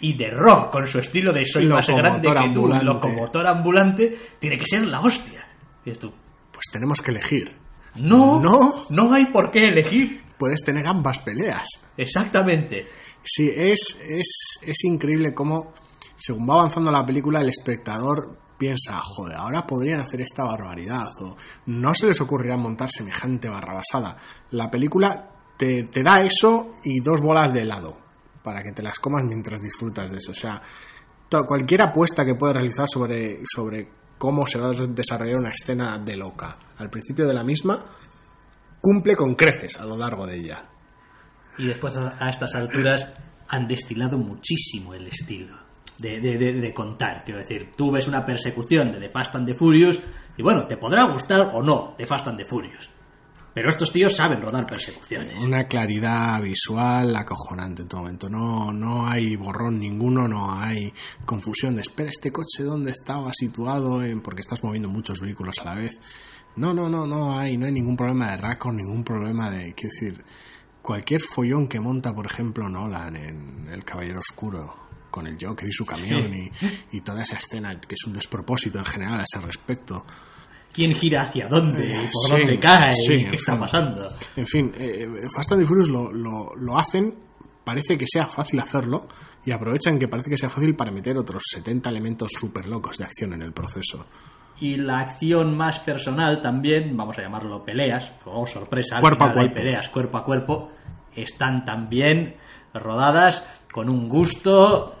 [0.00, 2.84] Y The Rock, con su estilo de soy más grande que tú, ambulante.
[2.84, 5.46] locomotor ambulante, tiene que ser la hostia.
[5.84, 6.12] Y tú,
[6.52, 7.56] Pues tenemos que elegir.
[7.96, 8.84] no, No.
[8.90, 10.22] no hay por qué elegir.
[10.38, 11.66] Puedes tener ambas peleas.
[11.96, 12.86] Exactamente.
[13.24, 15.72] Sí, es, es, es increíble cómo,
[16.14, 21.36] según va avanzando la película, el espectador piensa, joder, ahora podrían hacer esta barbaridad, o
[21.66, 24.16] no se les ocurrirá montar semejante barrabasada.
[24.50, 27.98] La película te, te da eso y dos bolas de helado,
[28.42, 30.30] para que te las comas mientras disfrutas de eso.
[30.30, 30.60] O sea,
[31.46, 33.88] cualquier apuesta que puedas realizar sobre, sobre
[34.18, 37.84] cómo se va a desarrollar una escena de loca al principio de la misma,
[38.80, 40.62] cumple con creces a lo largo de ella.
[41.58, 43.14] Y después a estas alturas
[43.48, 45.65] han destilado muchísimo el estilo
[45.98, 47.24] de, de- de- contar.
[47.24, 49.98] Quiero decir, tú ves una persecución de The Fast and the Furious
[50.36, 52.90] y bueno, te podrá gustar o no The Fast and the Furious.
[53.54, 55.42] Pero estos tíos saben rodar persecuciones.
[55.42, 58.28] Una claridad visual acojonante en todo momento.
[58.28, 60.92] No, no hay borrón ninguno, no hay
[61.24, 65.64] confusión de espera, este coche dónde estaba situado en porque estás moviendo muchos vehículos a
[65.64, 65.92] la vez.
[66.56, 69.90] No, no, no, no hay, no hay ningún problema de raco, ningún problema de, quiero
[69.90, 70.24] decir,
[70.82, 74.85] cualquier follón que monta, por ejemplo, Nolan en El Caballero Oscuro
[75.16, 76.50] con el Joker y su camión y,
[76.96, 80.04] y toda esa escena que es un despropósito en general a ese respecto.
[80.72, 81.84] ¿Quién gira hacia dónde?
[81.86, 82.94] ¿Y ¿Por Sí, dónde cae?
[82.94, 83.60] sí, ¿Y en ¿Qué está fin.
[83.60, 84.10] pasando?
[84.36, 87.14] En fin, eh, Fast and Furious lo, lo, lo hacen,
[87.64, 89.08] parece que sea fácil hacerlo
[89.46, 93.04] y aprovechan que parece que sea fácil para meter otros 70 elementos súper locos de
[93.04, 94.04] acción en el proceso.
[94.60, 99.32] Y la acción más personal también, vamos a llamarlo peleas, o sorpresa, al Cuerpo a
[99.32, 99.54] cuerpo.
[99.54, 100.70] peleas cuerpo a cuerpo,
[101.14, 102.36] están también
[102.74, 104.94] rodadas con un gusto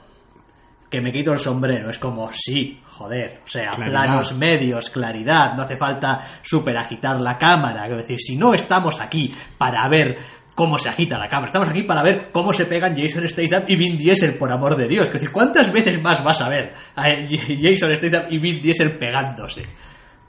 [0.90, 1.90] que me quito el sombrero.
[1.90, 3.90] Es como, sí, joder, o sea, Claridad.
[3.90, 7.86] planos medios, claridad, no hace falta super agitar la cámara.
[7.86, 10.16] Es decir, si no estamos aquí para ver
[10.54, 13.76] cómo se agita la cámara, estamos aquí para ver cómo se pegan Jason Statham y
[13.76, 15.06] Vin Diesel, por amor de Dios.
[15.08, 19.62] Es decir, ¿cuántas veces más vas a ver a Jason Statham y Vin Diesel pegándose?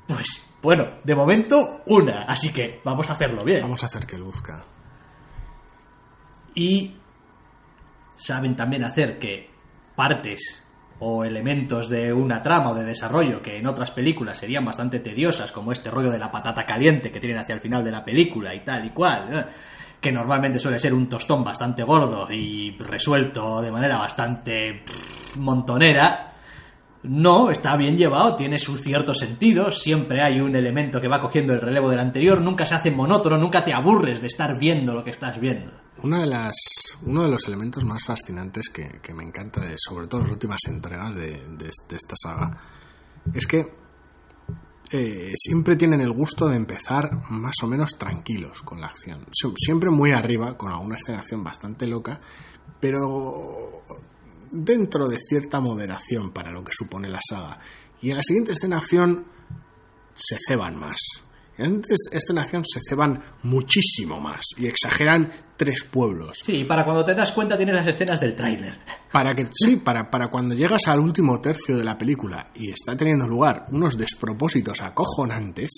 [0.08, 0.28] Pues,
[0.62, 3.62] bueno, de momento, una, así que vamos a hacerlo bien.
[3.62, 4.66] Vamos a hacer que luzca.
[6.56, 6.96] y
[8.16, 9.50] saben también hacer que
[9.98, 10.64] partes
[11.00, 15.52] o elementos de una trama o de desarrollo que en otras películas serían bastante tediosas,
[15.52, 18.54] como este rollo de la patata caliente que tienen hacia el final de la película
[18.54, 19.46] y tal y cual, ¿eh?
[20.00, 24.84] que normalmente suele ser un tostón bastante gordo y resuelto de manera bastante
[25.38, 26.34] montonera,
[27.04, 31.54] no, está bien llevado, tiene su cierto sentido, siempre hay un elemento que va cogiendo
[31.54, 35.04] el relevo del anterior, nunca se hace monótono, nunca te aburres de estar viendo lo
[35.04, 35.87] que estás viendo.
[36.04, 36.56] Una de las,
[37.04, 40.60] uno de los elementos más fascinantes que, que me encanta, de, sobre todo las últimas
[40.68, 42.58] entregas de, de- esta saga,
[43.34, 43.66] es que
[44.92, 49.26] eh, siempre tienen el gusto de empezar más o menos tranquilos con la acción.
[49.32, 52.22] Sie- Siempre muy arriba, con alguna escena acción bastante loca,
[52.80, 53.84] pero
[54.52, 57.60] dentro de cierta moderación para lo que supone la saga.
[58.02, 59.26] Y en la siguiente escena acción
[60.14, 60.98] se ceban más.
[61.58, 66.40] En esta escena de acción se ceban muchísimo más y exageran tres pueblos.
[66.44, 68.78] Sí, y para cuando te das cuenta tienes las escenas del tráiler.
[69.12, 72.96] Para que, sí, para, para cuando llegas al último tercio de la película y está
[72.96, 75.72] teniendo lugar unos despropósitos acojonantes,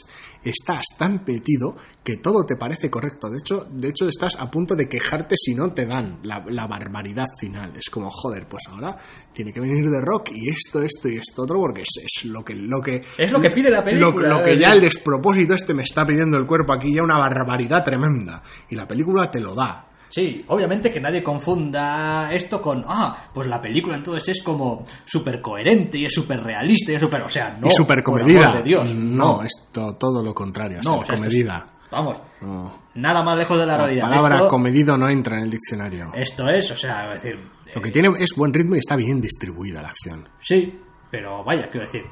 [0.44, 3.30] estás tan petido que todo te parece correcto.
[3.30, 6.68] De hecho, de hecho estás a punto de quejarte si no te dan la, la
[6.68, 7.76] barbaridad final.
[7.78, 8.98] Es como, joder, pues ahora
[9.34, 12.44] tiene que venir de rock y esto, esto y esto otro, porque es, es lo
[12.44, 13.02] que, lo que.
[13.18, 14.30] Es lo que pide la película.
[14.30, 17.04] Lo, lo que es ya el despropósito este me está pidiendo el cuerpo aquí, ya
[17.04, 18.42] una barbaridad tremenda.
[18.70, 19.69] Y la película te lo da.
[20.10, 25.40] Sí, obviamente que nadie confunda esto con, ah, pues la película entonces es como súper
[25.42, 27.68] coherente y es súper realista y es súper, o sea, no.
[27.68, 28.52] y super por comedida.
[28.54, 29.44] de Dios, no, no.
[29.44, 31.68] esto todo lo contrario, No, o sea, es- comedida.
[31.92, 32.84] Vamos, No.
[32.96, 34.10] nada más lejos de la La realidad.
[34.10, 36.12] palabra esto, comedido no entra en el diccionario.
[36.14, 37.40] esto es, o sea, es decir,
[37.76, 40.28] Lo que eh, tiene es buen ritmo y está bien distribuida la acción.
[40.40, 40.80] sí,
[41.12, 42.04] pero vaya, quiero decir,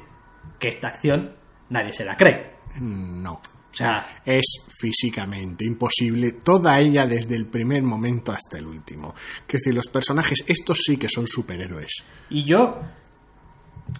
[0.58, 1.32] que esta acción
[1.68, 2.56] nadie se la cree.
[2.80, 3.40] No.
[3.78, 9.14] O sea, Es físicamente imposible toda ella desde el primer momento hasta el último.
[9.46, 12.04] Es decir, los personajes, estos sí que son superhéroes.
[12.30, 12.80] Y yo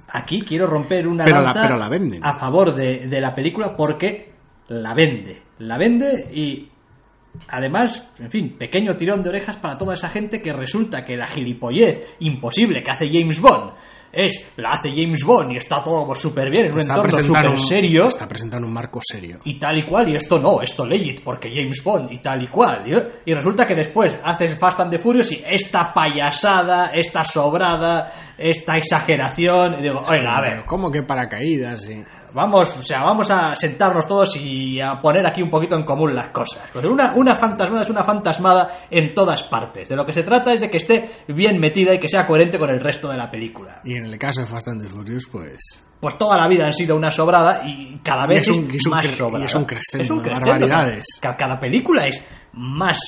[0.09, 2.25] aquí quiero romper una Pero la- lanza pero la venden.
[2.25, 4.33] a favor de, de la película porque
[4.69, 5.43] la vende.
[5.59, 6.69] La vende y
[7.49, 11.27] además, en fin, pequeño tirón de orejas para toda esa gente que resulta que la
[11.29, 13.73] gilipollez imposible que hace James Bond
[14.13, 17.59] es la hace James Bond y está todo súper bien en un entorno súper un-
[17.59, 19.39] serio Está presentando un marco serio.
[19.45, 22.49] y tal y cual, y esto no, esto legit, porque James Bond y tal y
[22.49, 22.85] cual.
[22.87, 28.11] Y, y resulta que después haces Fast and the Furious y esta payasada, esta sobrada,
[28.37, 29.77] esta exageración.
[29.79, 31.83] Y digo, oiga, a ver, ¿Cómo que paracaídas?
[31.85, 32.03] Sí.
[32.33, 36.15] Vamos, o sea, vamos a sentarnos todos y a poner aquí un poquito en común
[36.15, 36.65] las cosas.
[36.73, 39.89] Pues una, una fantasmada es una fantasmada en todas partes.
[39.89, 42.59] De lo que se trata es de que esté bien metida y que sea coherente
[42.59, 43.81] con el resto de la película.
[43.85, 45.85] Y en el caso de Fast and the Furious, pues...
[46.01, 48.87] Pues toda la vida han sido una sobrada y cada vez es es, un- es
[48.89, 49.45] más sobrada.
[49.45, 50.51] es un crescendo Es un de crescendo.
[50.69, 51.07] barbaridades.
[51.21, 52.99] Cada, cada película es más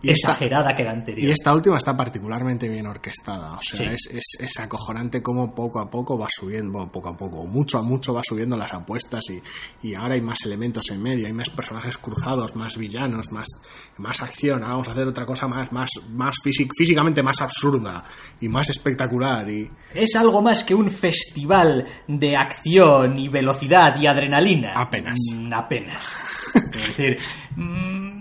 [0.00, 1.28] Y esta- exagerada que la anterior.
[1.28, 3.54] Y esta última está particularmente bien orquestada.
[3.56, 3.84] O sea, Sí.
[3.84, 7.78] es, es, es acojonante cómo poco a poco va subiendo, bueno, poco a poco, mucho
[7.78, 9.42] a mucho va subiendo las apuestas y,
[9.88, 13.48] y ahora hay más elementos en medio, hay más personajes cruzados, más villanos, más,
[13.96, 14.62] más acción.
[14.62, 18.04] Ahora vamos a hacer otra cosa más, más, más físic- físicamente más absurda
[18.40, 19.50] y más espectacular.
[19.50, 24.74] Y Es algo más que un festival de acción y velocidad y adrenalina.
[24.76, 25.16] Apenas.
[25.34, 26.16] Mm, apenas.
[26.54, 27.18] Es decir,
[27.56, 28.17] mm,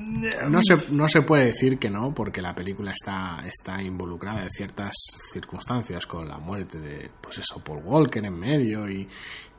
[0.50, 4.52] no se, no se puede decir que no, porque la película está, está involucrada en
[4.52, 4.94] ciertas
[5.34, 9.08] circunstancias con la muerte de, pues eso, Paul Walker en medio y,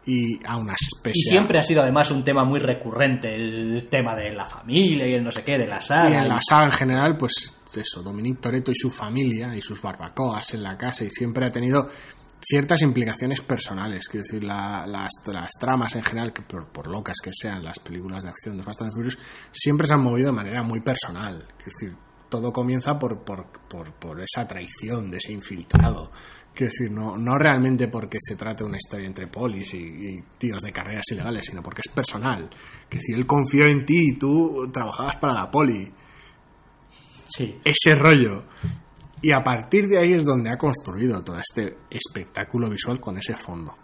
[0.07, 4.15] y a una y especie siempre ha sido además un tema muy recurrente, el tema
[4.15, 6.23] de la familia y el no sé qué, de la Y saga.
[6.23, 10.55] en la saga en general, pues eso, Dominic Toretto y su familia y sus barbacoas
[10.55, 11.89] en la casa y siempre ha tenido
[12.45, 14.09] ciertas implicaciones personales.
[14.09, 17.79] Quiero decir, la- las, las tramas en general, que por, por locas que sean las
[17.79, 19.19] películas de acción de Fast and Furious,
[19.53, 21.47] siempre se han movido de manera muy personal.
[21.57, 21.97] Quiero decir,
[22.29, 26.11] todo comienza por, por, por, por esa traición de ese infiltrado.
[26.55, 30.23] Quiero decir, no, no realmente porque se trate de una historia entre polis y, y
[30.39, 32.49] tíos de carreras ilegales, sino porque es personal.
[32.89, 35.89] Quiero decir, él confió en ti y tú trabajabas para la poli
[37.27, 37.61] Sí.
[37.65, 38.45] ese rollo.
[39.23, 43.35] Y a partir de ahí es donde ha construido todo este espectáculo visual con ese
[43.37, 43.75] fondo.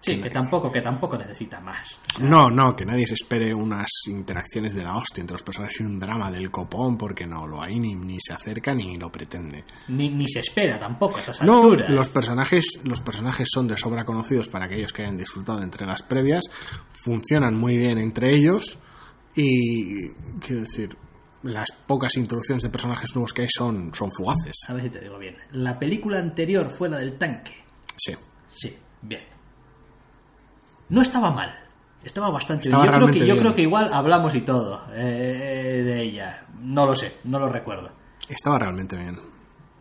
[0.00, 1.98] Sí, que tampoco, que tampoco necesita más.
[2.20, 5.84] No, no, que nadie se espere unas interacciones de la hostia entre los personajes y
[5.84, 9.64] un drama del copón, porque no lo hay, ni, ni se acerca ni lo pretende.
[9.88, 11.90] Ni, ni se espera tampoco a estas No, alturas.
[11.90, 16.04] los personajes, los personajes son de sobra conocidos para aquellos que hayan disfrutado de entregas
[16.04, 16.44] previas,
[17.04, 18.78] funcionan muy bien entre ellos
[19.34, 20.10] y
[20.40, 20.96] quiero decir,
[21.42, 24.56] las pocas introducciones de personajes nuevos que hay son, son fugaces.
[24.68, 25.36] A ver si te digo bien.
[25.52, 27.54] La película anterior fue la del tanque.
[27.96, 28.14] Sí.
[28.50, 29.22] Sí, bien.
[30.88, 31.54] No estaba mal.
[32.02, 32.94] Estaba bastante Estaba bien.
[32.94, 33.44] Yo creo, que, realmente yo bien.
[33.44, 36.46] creo que igual hablamos y todo eh, de ella.
[36.60, 37.90] No lo sé, no lo recuerdo.
[38.28, 39.18] Estaba realmente bien.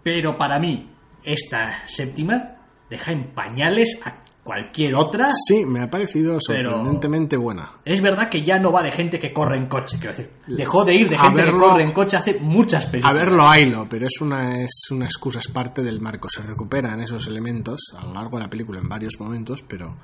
[0.03, 0.89] Pero para mí,
[1.23, 2.55] esta séptima
[2.89, 5.29] deja en pañales a cualquier otra.
[5.47, 7.69] Sí, me ha parecido sorprendentemente buena.
[7.83, 10.31] Es verdad que ya no va de gente que corre en coche, quiero decir.
[10.47, 13.21] Dejó de ir de A gente verlo- que corre en coche hace muchas A películas.
[13.21, 16.29] verlo, haylo, pero es una, es una excusa, es parte del marco.
[16.29, 19.97] Se recuperan esos elementos a lo largo de la película en varios momentos, pero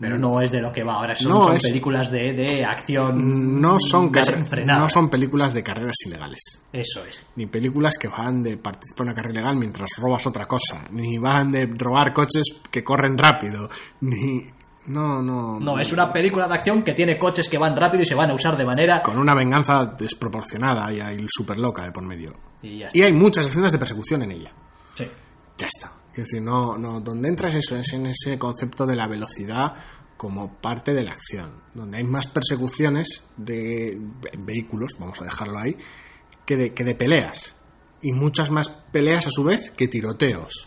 [0.00, 1.14] Pero no es de lo que va ahora.
[1.14, 4.10] Son, No, son es- películas de, de acción no son,
[4.66, 6.40] no son películas de carreras ilegales.
[6.72, 7.26] Eso es.
[7.36, 10.84] Ni películas que van de participar en una carrera ilegal mientras robas otra cosa.
[10.90, 13.68] Ni van de robar coches que corren rápido.
[14.00, 14.40] Ni.
[14.86, 15.60] No, no.
[15.60, 18.30] No, es una película de acción que tiene coches que van rápido y se van
[18.30, 19.02] a usar de manera...
[19.02, 22.32] Con una venganza desproporcionada y ahí súper loca de por medio.
[22.62, 22.98] Y ya está.
[22.98, 24.52] Y hay muchas escenas de persecución en ella.
[24.94, 25.06] Sí.
[25.58, 25.92] Ya está.
[26.12, 29.74] Es decir, no, no, donde entras eso es en ese concepto de la velocidad
[30.16, 35.58] como parte de la acción, donde hay más persecuciones de ve- vehículos, vamos a dejarlo
[35.58, 35.76] ahí,
[36.44, 37.56] que de, que de peleas.
[38.02, 40.66] Y muchas más peleas a su vez que tiroteos.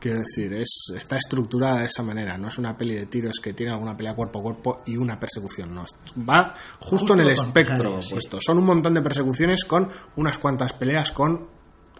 [0.00, 2.36] Quiero decir, es, está estructurada de esa manera.
[2.36, 5.18] No es una peli de tiros que tiene alguna pelea cuerpo a cuerpo y una
[5.20, 5.72] persecución.
[5.72, 5.84] No,
[6.28, 8.08] va justo, Justo en el espectro sí.
[8.08, 8.38] opuesto.
[8.40, 11.46] Son un montón de persecuciones con unas cuantas peleas con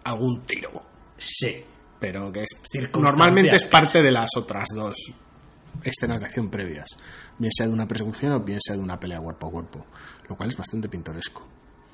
[0.03, 0.69] algún tiro
[1.17, 1.63] Sí.
[2.03, 2.49] Pero que es
[2.99, 4.95] normalmente es parte de las otras dos
[5.83, 6.87] escenas de acción previas,
[7.39, 9.85] bien sea de una persecución o bien sea de una pelea cuerpo a cuerpo,
[10.27, 11.47] lo cual es bastante pintoresco.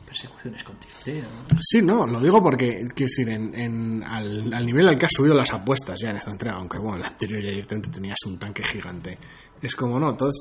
[0.06, 1.30] Persecuciones con tiroteo.
[1.62, 5.12] Sí, no, lo digo porque, quiero decir, en, en- al, al nivel al que has
[5.16, 8.18] subido las apuestas ya en esta entrega, aunque bueno, en la anterior ya directamente tenías
[8.26, 9.16] un tanque gigante,
[9.62, 10.34] es como, no, todos,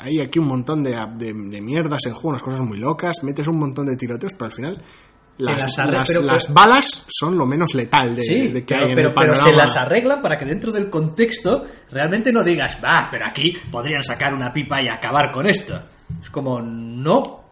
[0.00, 3.46] hay aquí un montón de, de, de mierdas en juego, unas cosas muy locas, metes
[3.46, 4.82] un montón de tiroteos, pero al final
[5.38, 8.64] las, las arre- las- pero- las pero- balas son lo menos letal de, Sí, de
[8.64, 11.64] que pero, hay en pero, el pero se las arreglan para que dentro del contexto
[11.90, 15.80] realmente no digas, va, pero aquí podrían sacar una pipa y acabar con esto.
[16.22, 17.44] Es como, no,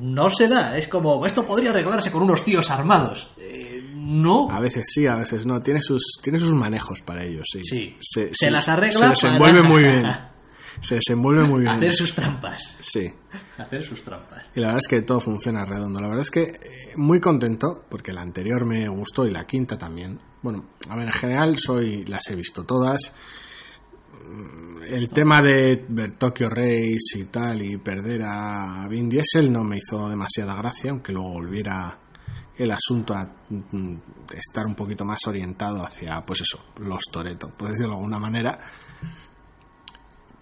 [0.00, 0.76] no se da.
[0.76, 3.30] Es como, esto podría arreglarse con unos tíos armados.
[3.38, 4.50] Eh, no.
[4.50, 5.60] A veces sí, a veces no.
[5.60, 7.60] Tiene sus, tiene sus manejos para ellos, sí.
[7.62, 7.96] Sí.
[8.00, 10.02] Se, Se sí, las arregla Se desenvuelve para- muy bien.
[10.80, 11.76] Se desenvuelve muy bien.
[11.76, 12.76] Hacer sus trampas.
[12.78, 13.12] Sí.
[13.58, 14.44] Hacer sus trampas.
[14.54, 16.00] Y la verdad es que todo funciona redondo.
[16.00, 19.76] La verdad es que eh, muy contento, porque la anterior me gustó y la quinta
[19.76, 20.18] también.
[20.42, 23.14] Bueno, a ver, en general soy las he visto todas.
[24.28, 29.64] Mm, El tema de ver Tokyo Race y tal y perder a Vin Diesel no
[29.64, 31.98] me hizo demasiada gracia, aunque luego volviera
[32.56, 33.94] el asunto a mm,
[34.32, 38.58] estar un poquito más orientado hacia, pues eso, los Toreto, por decirlo de alguna manera.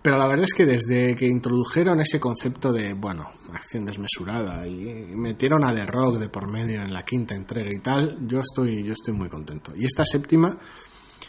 [0.02, 4.74] Pero la verdad es que desde que introdujeron ese concepto de, bueno, acción desmesurada y
[5.14, 8.82] metieron a The Rock de por medio en la quinta entrega y tal, yo estoy,
[8.82, 9.72] yo estoy muy contento.
[9.76, 10.58] Y esta séptima,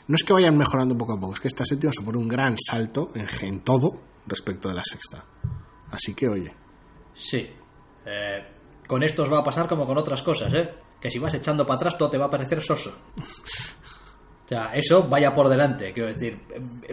[0.07, 2.55] no es que vayan mejorando poco a poco, es que esta séptima supone un gran
[2.57, 3.91] salto en, en todo
[4.25, 5.23] respecto de la sexta.
[5.91, 6.53] Así que, oye,
[7.15, 7.47] Sí.
[8.05, 8.47] Eh,
[8.87, 10.73] con esto os va a pasar como con otras cosas, ¿eh?
[10.99, 12.91] Que si vas echando para atrás todo te va a parecer soso.
[14.45, 15.93] O sea, eso vaya por delante.
[15.93, 16.37] Quiero decir,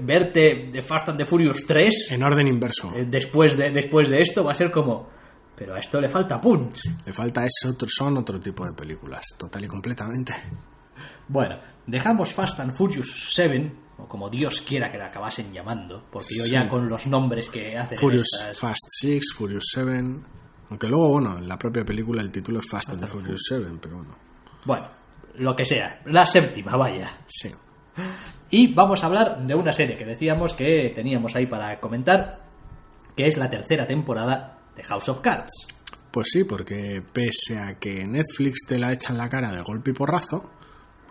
[0.02, 2.92] verte de Fast and the Furious 3 en orden inverso.
[2.94, 5.08] eh, después, de, después de esto va a ser como...
[5.56, 6.84] Pero a esto le falta punch.
[7.04, 10.32] Le falta otro, son otro tipo de películas, total y completamente.
[11.28, 16.34] Bueno, dejamos Fast and Furious 7, o como Dios quiera que la acabasen llamando, porque
[16.34, 16.52] yo Sí.
[16.52, 20.02] ya con los nombres que hacen en Furious estas- Fast 6, Furious 7.
[20.70, 23.66] Aunque luego, bueno, en la propia película el título es Fast and the Furious 7,
[23.82, 24.16] pero bueno.
[24.64, 24.88] Bueno,
[25.34, 26.00] lo que sea.
[26.06, 27.10] La séptima, vaya.
[27.26, 27.50] Sí.
[28.50, 32.40] Y vamos a hablar de una serie que decíamos que teníamos ahí para comentar,
[33.16, 35.66] que es la tercera temporada de House of Cards.
[36.10, 39.92] Pues sí, porque pese a que Netflix te la echa en la cara de golpe
[39.92, 40.50] y porrazo,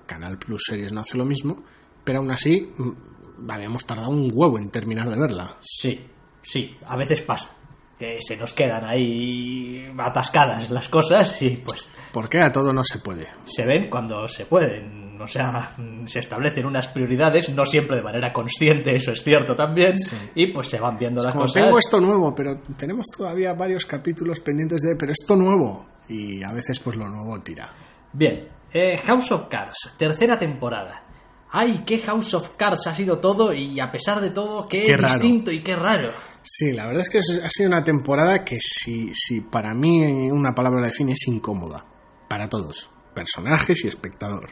[0.06, 1.64] Canal Plus Series no hace lo mismo,
[2.04, 5.58] pero aún así mm, habíamos tardado un huevo en terminar de verla.
[5.62, 6.06] Sí,
[6.42, 7.56] sí, a veces pasa.
[7.98, 12.99] Que se nos quedan ahí atascadas las cosas y pues Porque a todo no se
[12.99, 13.28] puede.
[13.45, 15.07] se ven cuando se pueden.
[15.22, 15.72] O sea,
[16.05, 19.93] se establecen unas prioridades, no siempre de manera consciente, eso es cierto también.
[20.34, 21.62] Y pues se van viendo las Como cosas.
[21.66, 25.86] tengo esto nuevo, pero tenemos todavía varios capítulos pendientes de, pero esto nuevo.
[26.07, 27.70] Y a veces pues lo nuevo tira.
[28.14, 31.03] Bien, eh, House of Cards, tercera temporada.
[31.51, 34.95] Ay, qué House of Cards ha sido todo y a pesar de todo, qué, Qué
[34.95, 36.12] distinto y qué raro.
[36.43, 40.53] Sí, la verdad es que ha sido una temporada que si, si para mí una
[40.53, 41.84] palabra la define es incómoda.
[42.30, 44.52] Para todos, personajes y espectador.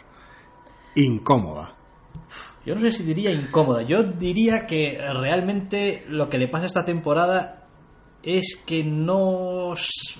[0.95, 1.75] Incómoda.
[2.65, 6.67] Yo no sé si diría incómoda, yo diría que realmente lo que le pasa a
[6.67, 7.67] esta temporada
[8.23, 9.73] es que no,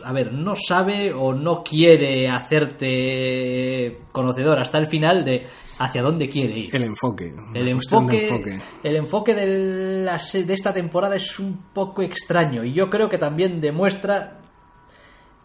[0.06, 5.48] a ver, no sabe o no quiere hacerte conocedor hasta el final de
[5.80, 6.76] hacia dónde quiere ir.
[6.76, 7.34] El enfoque.
[7.54, 12.74] El de enfoque, el enfoque de, la de esta temporada es un poco extraño y
[12.74, 14.40] yo creo que también demuestra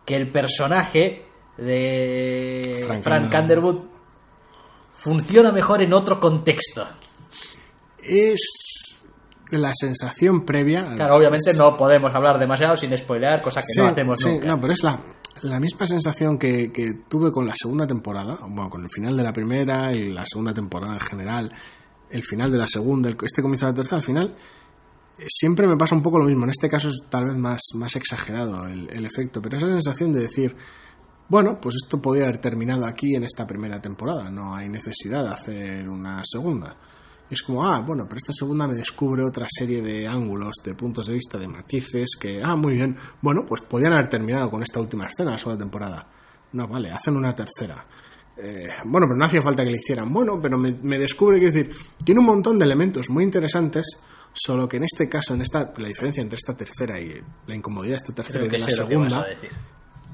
[0.05, 3.79] que el personaje de Frank Frank, Underwood.
[4.93, 6.87] Funciona mejor en otro contexto.
[7.99, 8.99] Es
[9.51, 10.95] la sensación previa.
[10.97, 14.47] Claro, obviamente no podemos hablar demasiado sin spoilear, cosa que Sí, no hacemos sí, nunca.
[14.47, 15.03] no, pero es la,
[15.43, 19.23] la misma sensación que, que tuve con la segunda temporada, bueno, con el final de
[19.23, 21.53] la primera y la segunda temporada en general,
[22.11, 24.37] el final de la segunda, el- este comienzo de la tercera, al final,
[25.19, 26.45] eh, siempre me pasa un poco lo mismo.
[26.45, 30.13] En este caso es tal vez más, más exagerado el, el efecto, pero esa sensación
[30.13, 30.57] de decir,
[31.33, 35.31] bueno, pues esto podría haber terminado aquí en esta primera temporada, no hay necesidad de
[35.31, 36.77] hacer una segunda.
[37.31, 41.07] Es como, ah, bueno, pero esta segunda me descubre otra serie de ángulos, de puntos
[41.07, 44.79] de vista, de matices, que, ah, muy bien, bueno, pues podían haber terminado con esta
[44.79, 46.07] última escena la temporada.
[46.53, 47.83] No, vale, hacen una tercera.
[48.37, 50.13] Eh, bueno, pero no hacía falta que le hicieran.
[50.13, 51.75] Bueno, pero me, me descubre, quiero decir,
[52.05, 53.87] tiene un montón de elementos muy interesantes,
[54.35, 57.93] solo que en este caso, en esta, la diferencia entre esta tercera y la incomodidad
[57.93, 59.27] de esta tercera Creo y que de la que segunda.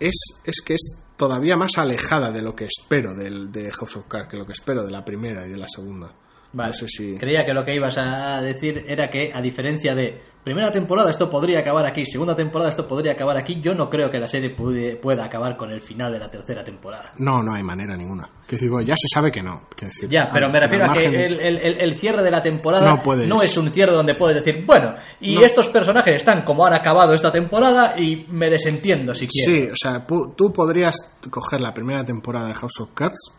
[0.00, 4.06] Es, es que es todavía más alejada de lo que espero del, de House of
[4.06, 6.12] Cards que lo que espero de la primera y de la segunda.
[6.52, 6.68] Vale.
[6.70, 7.14] No sé si...
[7.16, 11.28] Creía que lo que ibas a decir era que, a diferencia de primera temporada, esto
[11.28, 14.56] podría acabar aquí, segunda temporada, esto podría acabar aquí, yo no creo que la serie
[14.56, 17.12] pude- pueda acabar con el final de la tercera temporada.
[17.18, 18.24] No, no hay manera ninguna.
[18.24, 19.68] Quiero decir, bueno, ya se sabe que no.
[19.78, 22.88] Decir, Ya, pero me refiero a que el, el- el- el cierre de la temporada
[22.88, 23.28] No puedes.
[23.42, 25.42] es un cierre donde puedes decir, bueno, y No.
[25.42, 29.52] estos personajes están como han acabado esta temporada y me desentiendo si quiero.
[29.52, 30.96] Sí, o sea, tú podrías
[31.28, 33.34] coger la primera temporada de House of Cards,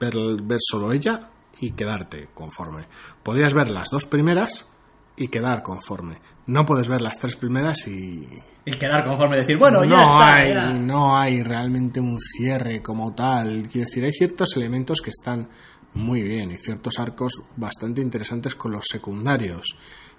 [0.00, 1.28] ver, ver solo ella
[1.60, 2.86] y quedarte conforme.
[3.22, 4.68] Podrías ver las dos primeras
[5.16, 6.18] y quedar conforme.
[6.46, 8.26] No puedes ver las tres primeras y,
[8.64, 10.34] Y quedar conforme decir, bueno, ya no está.
[10.34, 10.72] hay, ya.
[10.72, 13.68] no hay realmente un cierre como tal.
[13.68, 15.48] Quiero decir, hay ciertos elementos que están
[15.94, 19.76] muy bien y ciertos arcos bastante interesantes con los secundarios.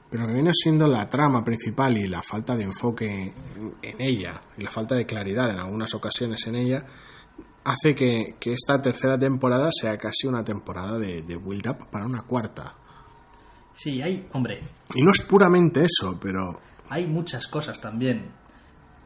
[0.09, 3.33] Pero lo que viene siendo la trama principal y la falta de enfoque en,
[3.81, 6.85] en ella, y la falta de claridad en algunas ocasiones en ella,
[7.65, 12.21] hace que, que esta tercera temporada sea casi una temporada de, de build-up para una
[12.21, 12.75] cuarta.
[13.73, 14.61] Sí, hay, hombre,
[14.93, 16.59] Y no es puramente eso, pero
[16.89, 18.31] hay muchas cosas también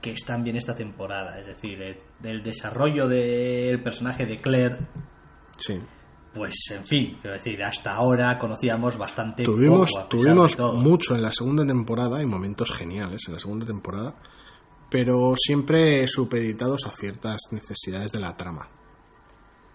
[0.02, 1.40] que están bien esta temporada.
[1.40, 4.78] Es decir, eh, del desarrollo del personaje de Claire,
[5.58, 5.80] sí.
[6.34, 11.32] pues en fin, quiero decir, hasta ahora conocíamos bastante Tuvimos, poco, tuvimos mucho en la
[11.32, 14.16] segunda temporada y momentos geniales en la segunda temporada,
[14.90, 18.70] pero siempre supeditados a ciertas necesidades de la trama.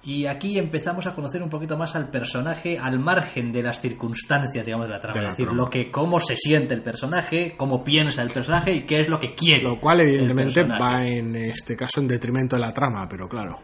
[0.07, 4.67] Y aquí empezamos a conocer un poquito más al personaje al margen de las circunstancias,
[4.67, 5.19] digamos, de la trama.
[5.19, 5.63] De la es decir, trama.
[5.63, 9.19] lo que, cómo se siente el personaje, cómo piensa el personaje y qué es lo
[9.19, 9.63] que quiere.
[9.63, 13.59] Lo cual, evidentemente, va en este caso en detrimento de la trama, pero claro.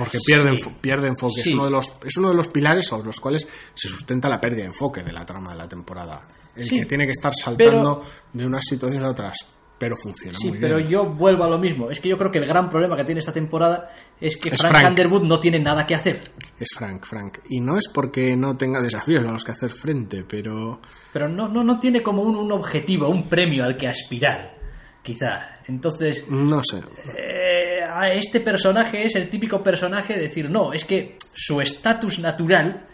[0.00, 0.68] Porque pierde, sí.
[0.80, 1.42] pierde enfoque.
[1.42, 1.50] Sí.
[1.50, 4.40] Es, uno de los, es uno de los pilares sobre los cuales se sustenta la
[4.40, 6.22] pérdida de enfoque de la trama de la temporada.
[6.56, 6.80] El Sí.
[6.80, 9.36] que tiene que estar saltando de unas situaciones a otras.
[9.78, 10.90] Pero funciona Sí, muy pero bien.
[10.90, 11.90] yo vuelvo a lo mismo.
[11.90, 13.88] Es que yo creo que el gran problema que tiene esta temporada
[14.20, 14.90] es que Es Frank, Frank.
[14.90, 16.20] Underwood no tiene nada que hacer.
[16.58, 17.38] Es Frank, Frank.
[17.48, 20.82] Y no es porque no tenga desafíos a los que hacer frente, pero
[21.14, 24.54] Pero no, no, no tiene como un, un objetivo, un premio al que aspirar,
[25.02, 25.60] quizá.
[25.66, 26.80] Entonces, no sé.
[27.16, 27.49] eh,
[27.92, 32.86] a este personaje es el típico personaje de decir, no, es que su estatus natural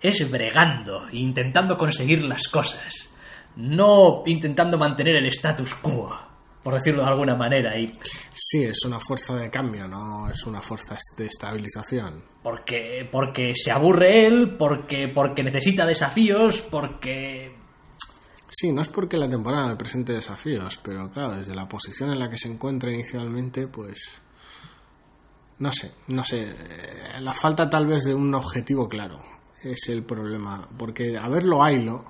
[0.00, 3.10] es bregando, intentando conseguir las cosas,
[3.56, 6.18] no intentando mantener el status quo,
[6.62, 7.92] por decirlo de alguna manera, y
[8.34, 12.24] Sí, es una fuerza de cambio, no es una fuerza de estabilización.
[12.42, 17.56] porque, porque se aburre él, porque, porque necesita desafíos, porque...
[18.48, 22.28] Sí, no es porque la temporada presente desafíos, pero claro, desde la posición en la
[22.28, 24.20] que se encuentra inicialmente, pues...
[25.62, 26.42] No sé, no sé.
[26.42, 29.20] eh, La falta tal vez de un objetivo claro
[29.62, 30.68] es el problema.
[30.76, 32.04] Porque a verlo haylo,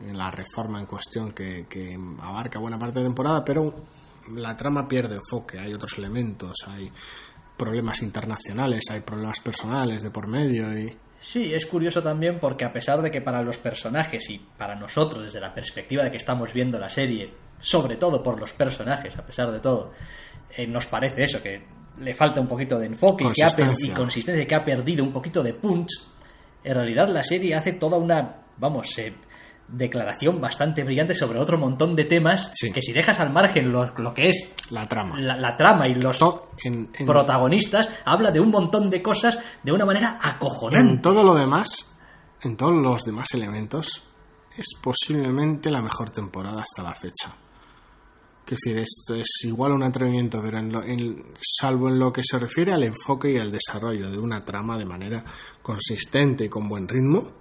[0.00, 3.74] en la reforma en cuestión que, que abarca buena parte de temporada, pero
[4.34, 6.92] la trama pierde enfoque, hay otros elementos, hay
[7.56, 10.94] problemas internacionales, hay problemas personales de por medio y...
[11.20, 15.22] Sí, es curioso también porque a pesar de que para los personajes y para nosotros
[15.22, 19.24] desde la perspectiva de que estamos viendo la serie, sobre todo por los personajes, a
[19.24, 19.92] pesar de todo,
[20.54, 21.64] eh, nos parece eso, que
[21.98, 25.12] le falta un poquito de enfoque y que ha y consistencia, que ha perdido un
[25.12, 25.90] poquito de punch,
[26.62, 29.14] en realidad la serie hace toda una, vamos, eh,
[29.68, 32.70] declaración bastante brillante sobre otro montón de temas Sí.
[32.70, 35.18] que si dejas al margen lo, lo que es La trama.
[35.18, 39.38] la, la trama y los To- en- en- protagonistas, habla de un montón de cosas
[39.62, 40.96] de una manera acojonante.
[40.96, 41.68] En todo lo demás,
[42.42, 44.06] en todos los demás elementos,
[44.56, 47.34] es posiblemente la mejor temporada hasta la fecha.
[48.44, 50.82] Que decir, esto es igual un atrevimiento, pero en lo-
[51.40, 54.84] salvo en lo que se refiere al enfoque y al desarrollo de una trama de
[54.84, 55.24] manera
[55.62, 57.32] consistente y con buen ritmo,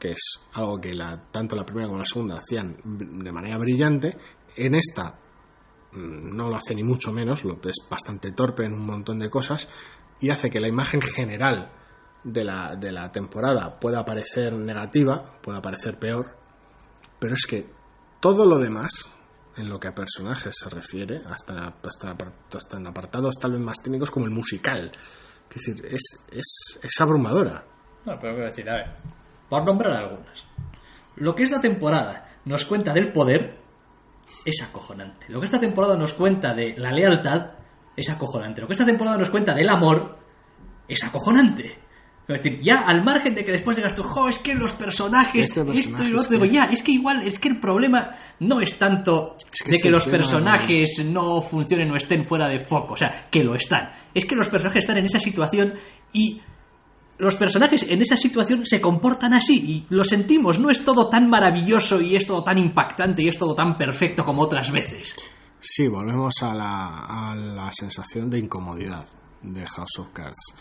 [0.00, 0.94] que es algo que
[1.30, 4.16] tanto la primera como la segunda hacían de manera brillante,
[4.56, 5.16] en esta
[5.92, 9.30] mm, no lo hace ni mucho menos, lo es bastante torpe en un montón de
[9.30, 9.68] cosas
[10.20, 11.70] y hace que la imagen general
[12.24, 16.36] de la, de la temporada pueda parecer negativa, pueda parecer peor,
[17.20, 17.66] pero es que
[18.20, 19.10] todo lo demás,
[19.56, 22.16] en lo que a personajes se refiere, hasta, hasta,
[22.54, 24.90] hasta en apartados tal vez más técnicos como el musical,
[25.54, 26.02] es decir, es,
[26.32, 27.64] es, es abrumadora.
[28.04, 28.96] No, pero quiero decir, a ver,
[29.48, 30.44] por nombrar algunas.
[31.16, 33.56] Lo que esta temporada nos cuenta del poder
[34.44, 35.26] es acojonante.
[35.28, 37.52] Lo que esta temporada nos cuenta de la lealtad
[37.96, 38.60] es acojonante.
[38.60, 40.18] Lo que esta temporada nos cuenta del amor
[40.88, 41.78] es acojonante.
[42.26, 45.44] Es decir, ya al margen de que después digas tú, jo, es que los personajes,
[45.44, 48.12] Este esto y lo es otro, que- ya, es que igual, es que el problema
[48.40, 52.48] no es tanto Es que de este que los personajes no funcionen o estén fuera
[52.48, 53.90] de foco, o sea, que lo están.
[54.14, 55.74] Es que los personajes están en esa situación
[56.14, 56.40] y
[57.18, 59.56] los personajes en esa situación se comportan así
[59.88, 63.36] y lo sentimos, no es todo tan maravilloso y es todo tan impactante y es
[63.36, 65.14] todo tan perfecto como otras veces.
[65.60, 69.06] Sí, volvemos a la, a la sensación de incomodidad
[69.42, 70.54] de House of Cards.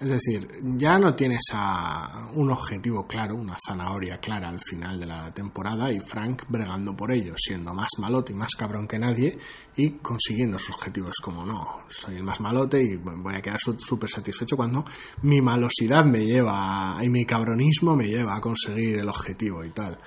[0.00, 5.06] Es decir, ya no tienes a un objetivo claro, una zanahoria clara al final de
[5.06, 9.36] la temporada y Frank bregando por ello, siendo más malote y más cabrón que nadie
[9.74, 14.08] y consiguiendo sus objetivos como no, soy el más malote y voy a quedar súper
[14.08, 14.84] satisfecho cuando
[15.22, 19.98] mi malosidad me lleva y mi cabronismo me lleva a conseguir el objetivo y tal.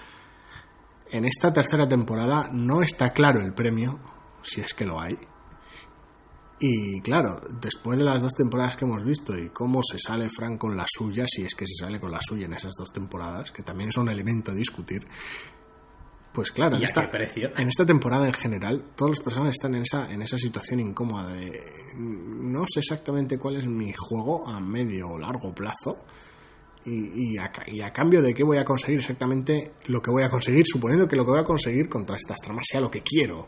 [1.10, 4.00] En esta tercera temporada no está claro el premio,
[4.42, 5.18] si es que lo hay.
[6.64, 10.60] Y claro, después de las dos temporadas que hemos visto y cómo se sale Frank
[10.60, 13.52] con la suya, si es que se sale con la suya en esas dos temporadas,
[13.52, 15.08] que también es un elemento a discutir,
[16.32, 17.10] pues claro, en ¿Y a esta,
[17.58, 21.52] en temporada en general, todos los personajes están en esa, en esa situación incómoda de
[21.96, 25.98] no sé exactamente cuál es mi juego a medio o largo plazo
[26.86, 30.24] y, y, a, y a cambio de qué voy a conseguir exactamente lo que voy
[30.24, 32.92] a conseguir, suponiendo que lo que voy a conseguir con todas estas tramas sea lo
[32.92, 33.48] que quiero.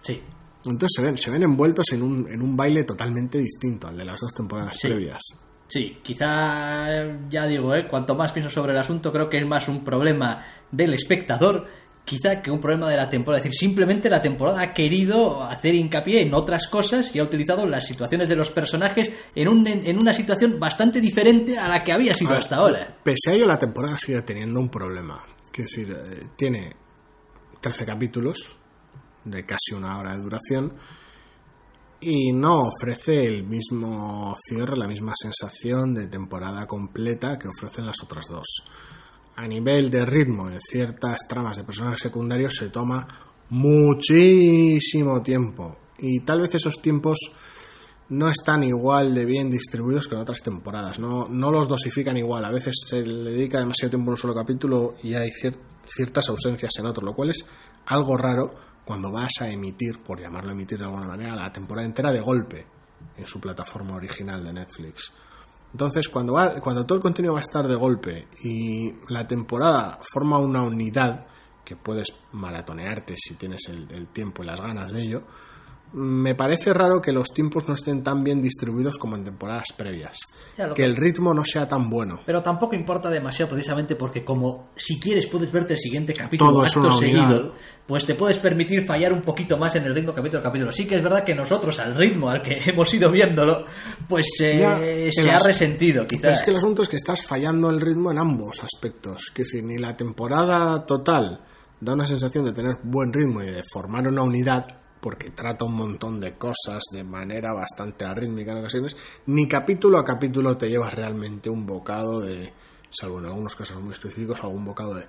[0.00, 0.20] Sí.
[0.66, 4.04] Entonces se ven, se ven envueltos en un, en un baile totalmente distinto al de
[4.04, 4.88] las dos temporadas Sí.
[4.88, 5.20] previas.
[5.66, 6.86] Sí, quizá,
[7.28, 7.88] ya digo, ¿eh?
[7.88, 11.66] cuanto más pienso sobre el asunto, creo que es más un problema del espectador,
[12.04, 13.38] quizá que un problema de la temporada.
[13.42, 17.66] Es decir, simplemente la temporada ha querido hacer hincapié en otras cosas y ha utilizado
[17.66, 21.92] las situaciones de los personajes en, un, en una situación bastante diferente a la que
[21.92, 22.98] había sido ver, hasta ahora.
[23.02, 25.24] Pese a ello, la temporada sigue teniendo un problema.
[25.50, 26.72] Quiero decir, eh, tiene
[27.60, 28.58] 13 capítulos
[29.24, 30.72] de casi una hora de duración
[32.00, 38.02] y no ofrece el mismo cierre, la misma sensación de temporada completa que ofrecen las
[38.02, 38.46] otras dos.
[39.36, 43.06] A nivel de ritmo en ciertas tramas de personajes secundarios se toma
[43.48, 47.18] muchísimo tiempo y tal vez esos tiempos
[48.10, 52.44] no están igual de bien distribuidos que en otras temporadas, no, no los dosifican igual,
[52.44, 56.72] a veces se le dedica demasiado tiempo en un solo capítulo y hay ciertas ausencias
[56.78, 57.46] en otro, lo cual es
[57.86, 62.12] algo raro cuando vas a emitir, por llamarlo emitir de alguna manera, la temporada entera
[62.12, 62.66] de golpe
[63.16, 65.12] en su plataforma original de Netflix.
[65.72, 69.98] Entonces, cuando, va, cuando todo el contenido va a estar de golpe y la temporada
[70.00, 71.26] forma una unidad
[71.64, 75.22] que puedes maratonearte si tienes el tiempo y las ganas de ello,
[75.94, 80.18] me parece raro que los tiempos no estén tan bien distribuidos como en temporadas previas.
[80.74, 82.20] que el ritmo no sea tan bueno.
[82.26, 86.90] Pero tampoco importa demasiado precisamente porque como si quieres puedes verte el siguiente capítulo acto
[86.90, 87.54] seguido,
[87.86, 90.72] pues te puedes permitir fallar un poquito más en el ritmo capítulo a capítulo.
[90.72, 93.64] Sí que es verdad que nosotros al ritmo al que hemos ido viéndolo,
[94.08, 96.40] pues eh, se ha resentido quizás.
[96.40, 99.30] es que el asunto es que estás fallando el ritmo en ambos aspectos.
[99.32, 101.40] Que si ni la temporada total
[101.80, 105.74] da una sensación de tener buen ritmo y de formar una unidad, porque trata un
[105.74, 108.96] montón de cosas de manera bastante arrítmica en ocasiones,
[109.26, 112.54] ni capítulo a capítulo te llevas realmente un bocado de,
[112.88, 115.06] salvo en algunos casos muy específicos, algún bocado de...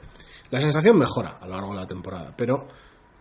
[0.52, 2.68] La sensación mejora a lo largo de la temporada, pero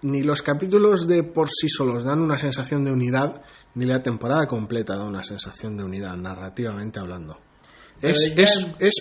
[0.03, 3.43] ni los capítulos de por sí solos dan una sensación de unidad,
[3.77, 7.39] ni la temporada completa da una sensación de unidad, narrativamente hablando.
[8.03, 8.35] Es,
[8.81, 8.95] es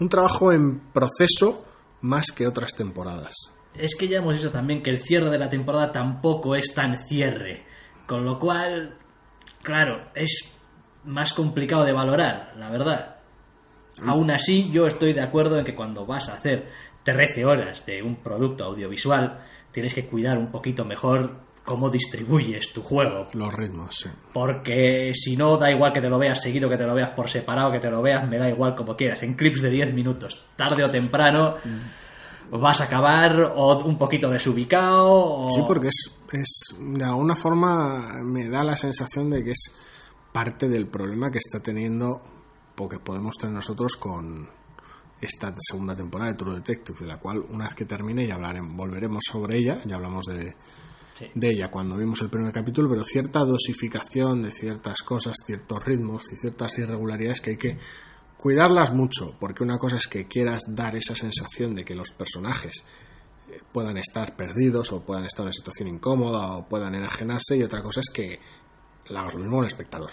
[0.00, 1.64] un trabajo en proceso
[2.00, 5.48] más que otras temporadas es que ya hemos dicho también que el cierre de la
[5.48, 7.64] temporada tampoco es tan cierre.
[8.06, 8.96] Con lo cual,
[9.62, 10.56] claro, es
[11.04, 13.16] más complicado de valorar, la verdad.
[14.02, 14.10] Mm.
[14.10, 16.68] Aún así, yo estoy de acuerdo en que cuando vas a hacer
[17.04, 19.40] 13 horas de un producto audiovisual,
[19.70, 23.28] tienes que cuidar un poquito mejor cómo distribuyes tu juego.
[23.32, 24.10] Los ritmos, sí.
[24.32, 27.30] Porque si no, da igual que te lo veas seguido, que te lo veas por
[27.30, 30.42] separado, que te lo veas, me da igual como quieras, en clips de 10 minutos,
[30.56, 31.56] tarde o temprano.
[31.64, 31.99] Mm
[32.50, 35.48] vas a acabar o un poquito desubicado.
[35.48, 39.72] Sí, porque es, es, de alguna forma me da la sensación de que es
[40.32, 42.20] parte del problema que está teniendo,
[42.74, 44.48] porque podemos tener nosotros con
[45.20, 48.74] esta segunda temporada de True Detective, de la cual una vez que termine ya hablaremos,
[48.74, 50.54] volveremos sobre ella, ya hablamos de,
[51.34, 56.24] de ella cuando vimos el primer capítulo, pero cierta dosificación de ciertas cosas, ciertos ritmos
[56.32, 57.78] y ciertas irregularidades que hay que
[58.40, 62.86] cuidarlas mucho, porque una cosa es que quieras dar esa sensación de que los personajes
[63.50, 67.62] eh, puedan estar perdidos o puedan estar en una situación incómoda o puedan enajenarse y
[67.62, 68.40] otra cosa es que
[69.10, 70.12] la hagas lo mismo al espectador.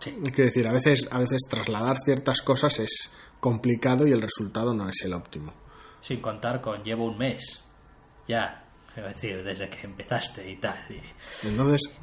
[0.00, 0.18] Sí.
[0.22, 3.10] Quiero decir, a veces, a veces trasladar ciertas cosas es
[3.40, 5.54] complicado y el resultado no es el óptimo.
[6.02, 7.64] Sin contar con llevo un mes
[8.28, 8.64] ya,
[8.94, 10.78] es decir, desde que empezaste y tal.
[11.42, 11.98] Entonces,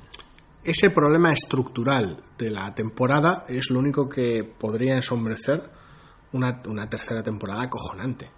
[0.68, 5.64] ese problema estructural de la temporada es lo único que podría ensombrecer
[6.34, 8.30] una, tercera temporada acojonante.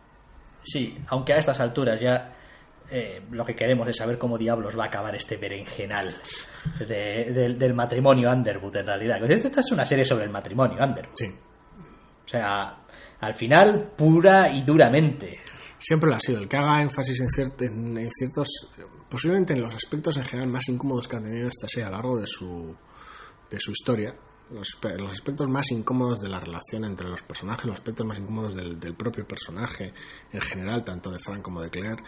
[0.61, 2.31] Sí, aunque a estas alturas ya
[2.91, 6.13] eh, lo que queremos es saber cómo diablos va a acabar este berenjenal
[6.87, 9.31] del matrimonio Underwood en realidad.
[9.31, 11.15] Esta es una serie sobre el matrimonio Underwood.
[11.15, 11.25] Sí.
[11.25, 12.77] O sea,
[13.21, 15.39] al final, pura y duramente.
[15.79, 16.41] Siempre lo ha sido.
[16.41, 18.69] El que haga énfasis en, en ciertos
[19.09, 21.95] posiblemente en los aspectos en general más incómodos que ha tenido esta serie a lo
[21.95, 22.75] largo de su,
[23.49, 24.15] de su historia,
[24.51, 24.77] los,
[25.11, 28.95] aspectos más incómodos de la relación entre los personajes, los aspectos más incómodos del, del,
[28.95, 29.93] propio personaje
[30.31, 32.03] en general, tanto de Frank como de Claire,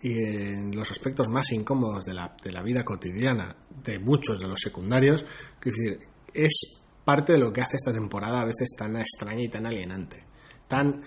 [0.00, 4.48] y en los aspectos más incómodos de la, de la vida cotidiana de muchos de
[4.48, 5.24] los secundarios,
[5.64, 9.48] es decir, es parte de lo que hace esta temporada a veces tan extraña y
[9.48, 10.24] tan alienante,
[10.66, 11.02] tan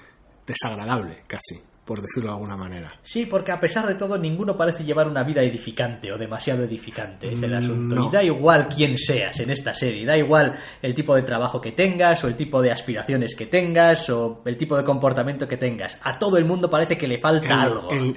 [0.45, 2.99] desagradable casi por decirlo de alguna manera.
[3.03, 7.31] Sí, porque a pesar de todo, ninguno parece llevar una vida edificante o demasiado edificante,
[7.31, 8.07] es el asunto.
[8.07, 11.73] Y da igual quién seas en esta serie, da igual el tipo de trabajo que
[11.73, 15.99] tengas, o el tipo de aspiraciones que tengas, o el tipo de comportamiento que tengas.
[16.03, 17.91] A todo el mundo parece que le falta algo.
[17.91, 18.15] El,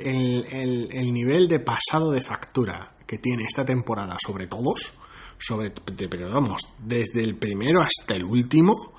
[0.91, 4.95] el, nivel de pasado de factura que tiene esta temporada sobre todos,
[5.39, 8.98] sobre, pero vamos, desde el primero hasta el último,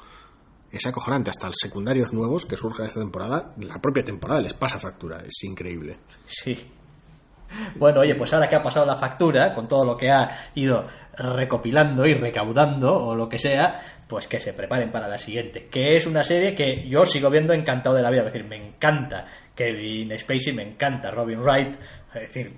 [0.72, 1.32] es acojonante.
[1.32, 5.18] Hasta los secundarios nuevos que surjan esta temporada, la propia temporada les pasa factura.
[5.26, 5.98] Es increíble.
[6.26, 6.58] Sí.
[7.76, 10.86] Bueno, oye, pues ahora que ha pasado la factura, con todo lo que ha ido
[11.18, 15.68] recopilando y recaudando, o lo que sea, pues que se preparen para la siguiente.
[15.68, 18.22] Que es una serie que yo sigo viendo encantado de la vida.
[18.22, 21.76] Es decir, me encanta Kevin Spacey, me encanta Robin Wright.
[22.14, 22.56] Es decir,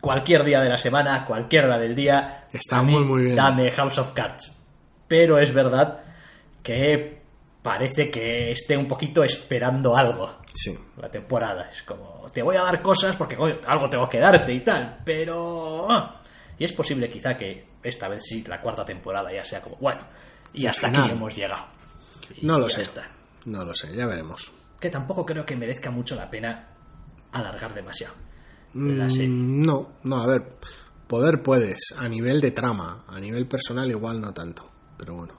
[0.00, 2.44] cualquier día de la semana, cualquier hora del día.
[2.52, 3.36] Está muy, muy bien.
[3.36, 4.54] Dame House of Cards.
[5.08, 6.00] Pero es verdad
[6.62, 7.17] que
[7.62, 10.38] parece que esté un poquito esperando algo.
[10.54, 10.74] Sí.
[10.96, 11.68] La temporada.
[11.70, 13.36] Es como, te voy a dar cosas porque
[13.66, 15.90] algo tengo que darte y tal, pero...
[15.90, 16.20] Ah,
[16.58, 20.06] y es posible quizá que esta vez sí, la cuarta temporada ya sea como, bueno,
[20.52, 21.66] y hasta aquí hemos llegado.
[22.34, 22.82] Y No lo sé.
[22.82, 23.08] está.
[23.44, 24.52] No lo sé, ya veremos.
[24.80, 26.68] Que tampoco creo que merezca mucho la pena
[27.32, 28.14] alargar demasiado
[28.74, 29.28] la serie.
[29.28, 30.42] Mm, no, no, a ver,
[31.06, 35.37] poder puedes, a nivel de trama, a nivel personal igual no tanto, pero bueno.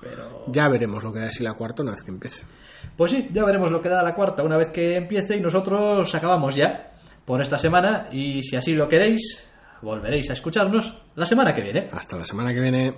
[0.00, 2.42] Pero Ya veremos lo que da sí la cuarta una vez que empiece.
[2.96, 6.14] Pues sí, ya veremos lo que da la cuarta una vez que empiece y nosotros
[6.14, 6.92] acabamos ya
[7.24, 9.48] por esta semana y si así lo queréis,
[9.82, 11.88] volveréis a escucharnos la semana que viene.
[11.92, 12.94] Hasta la semana que viene.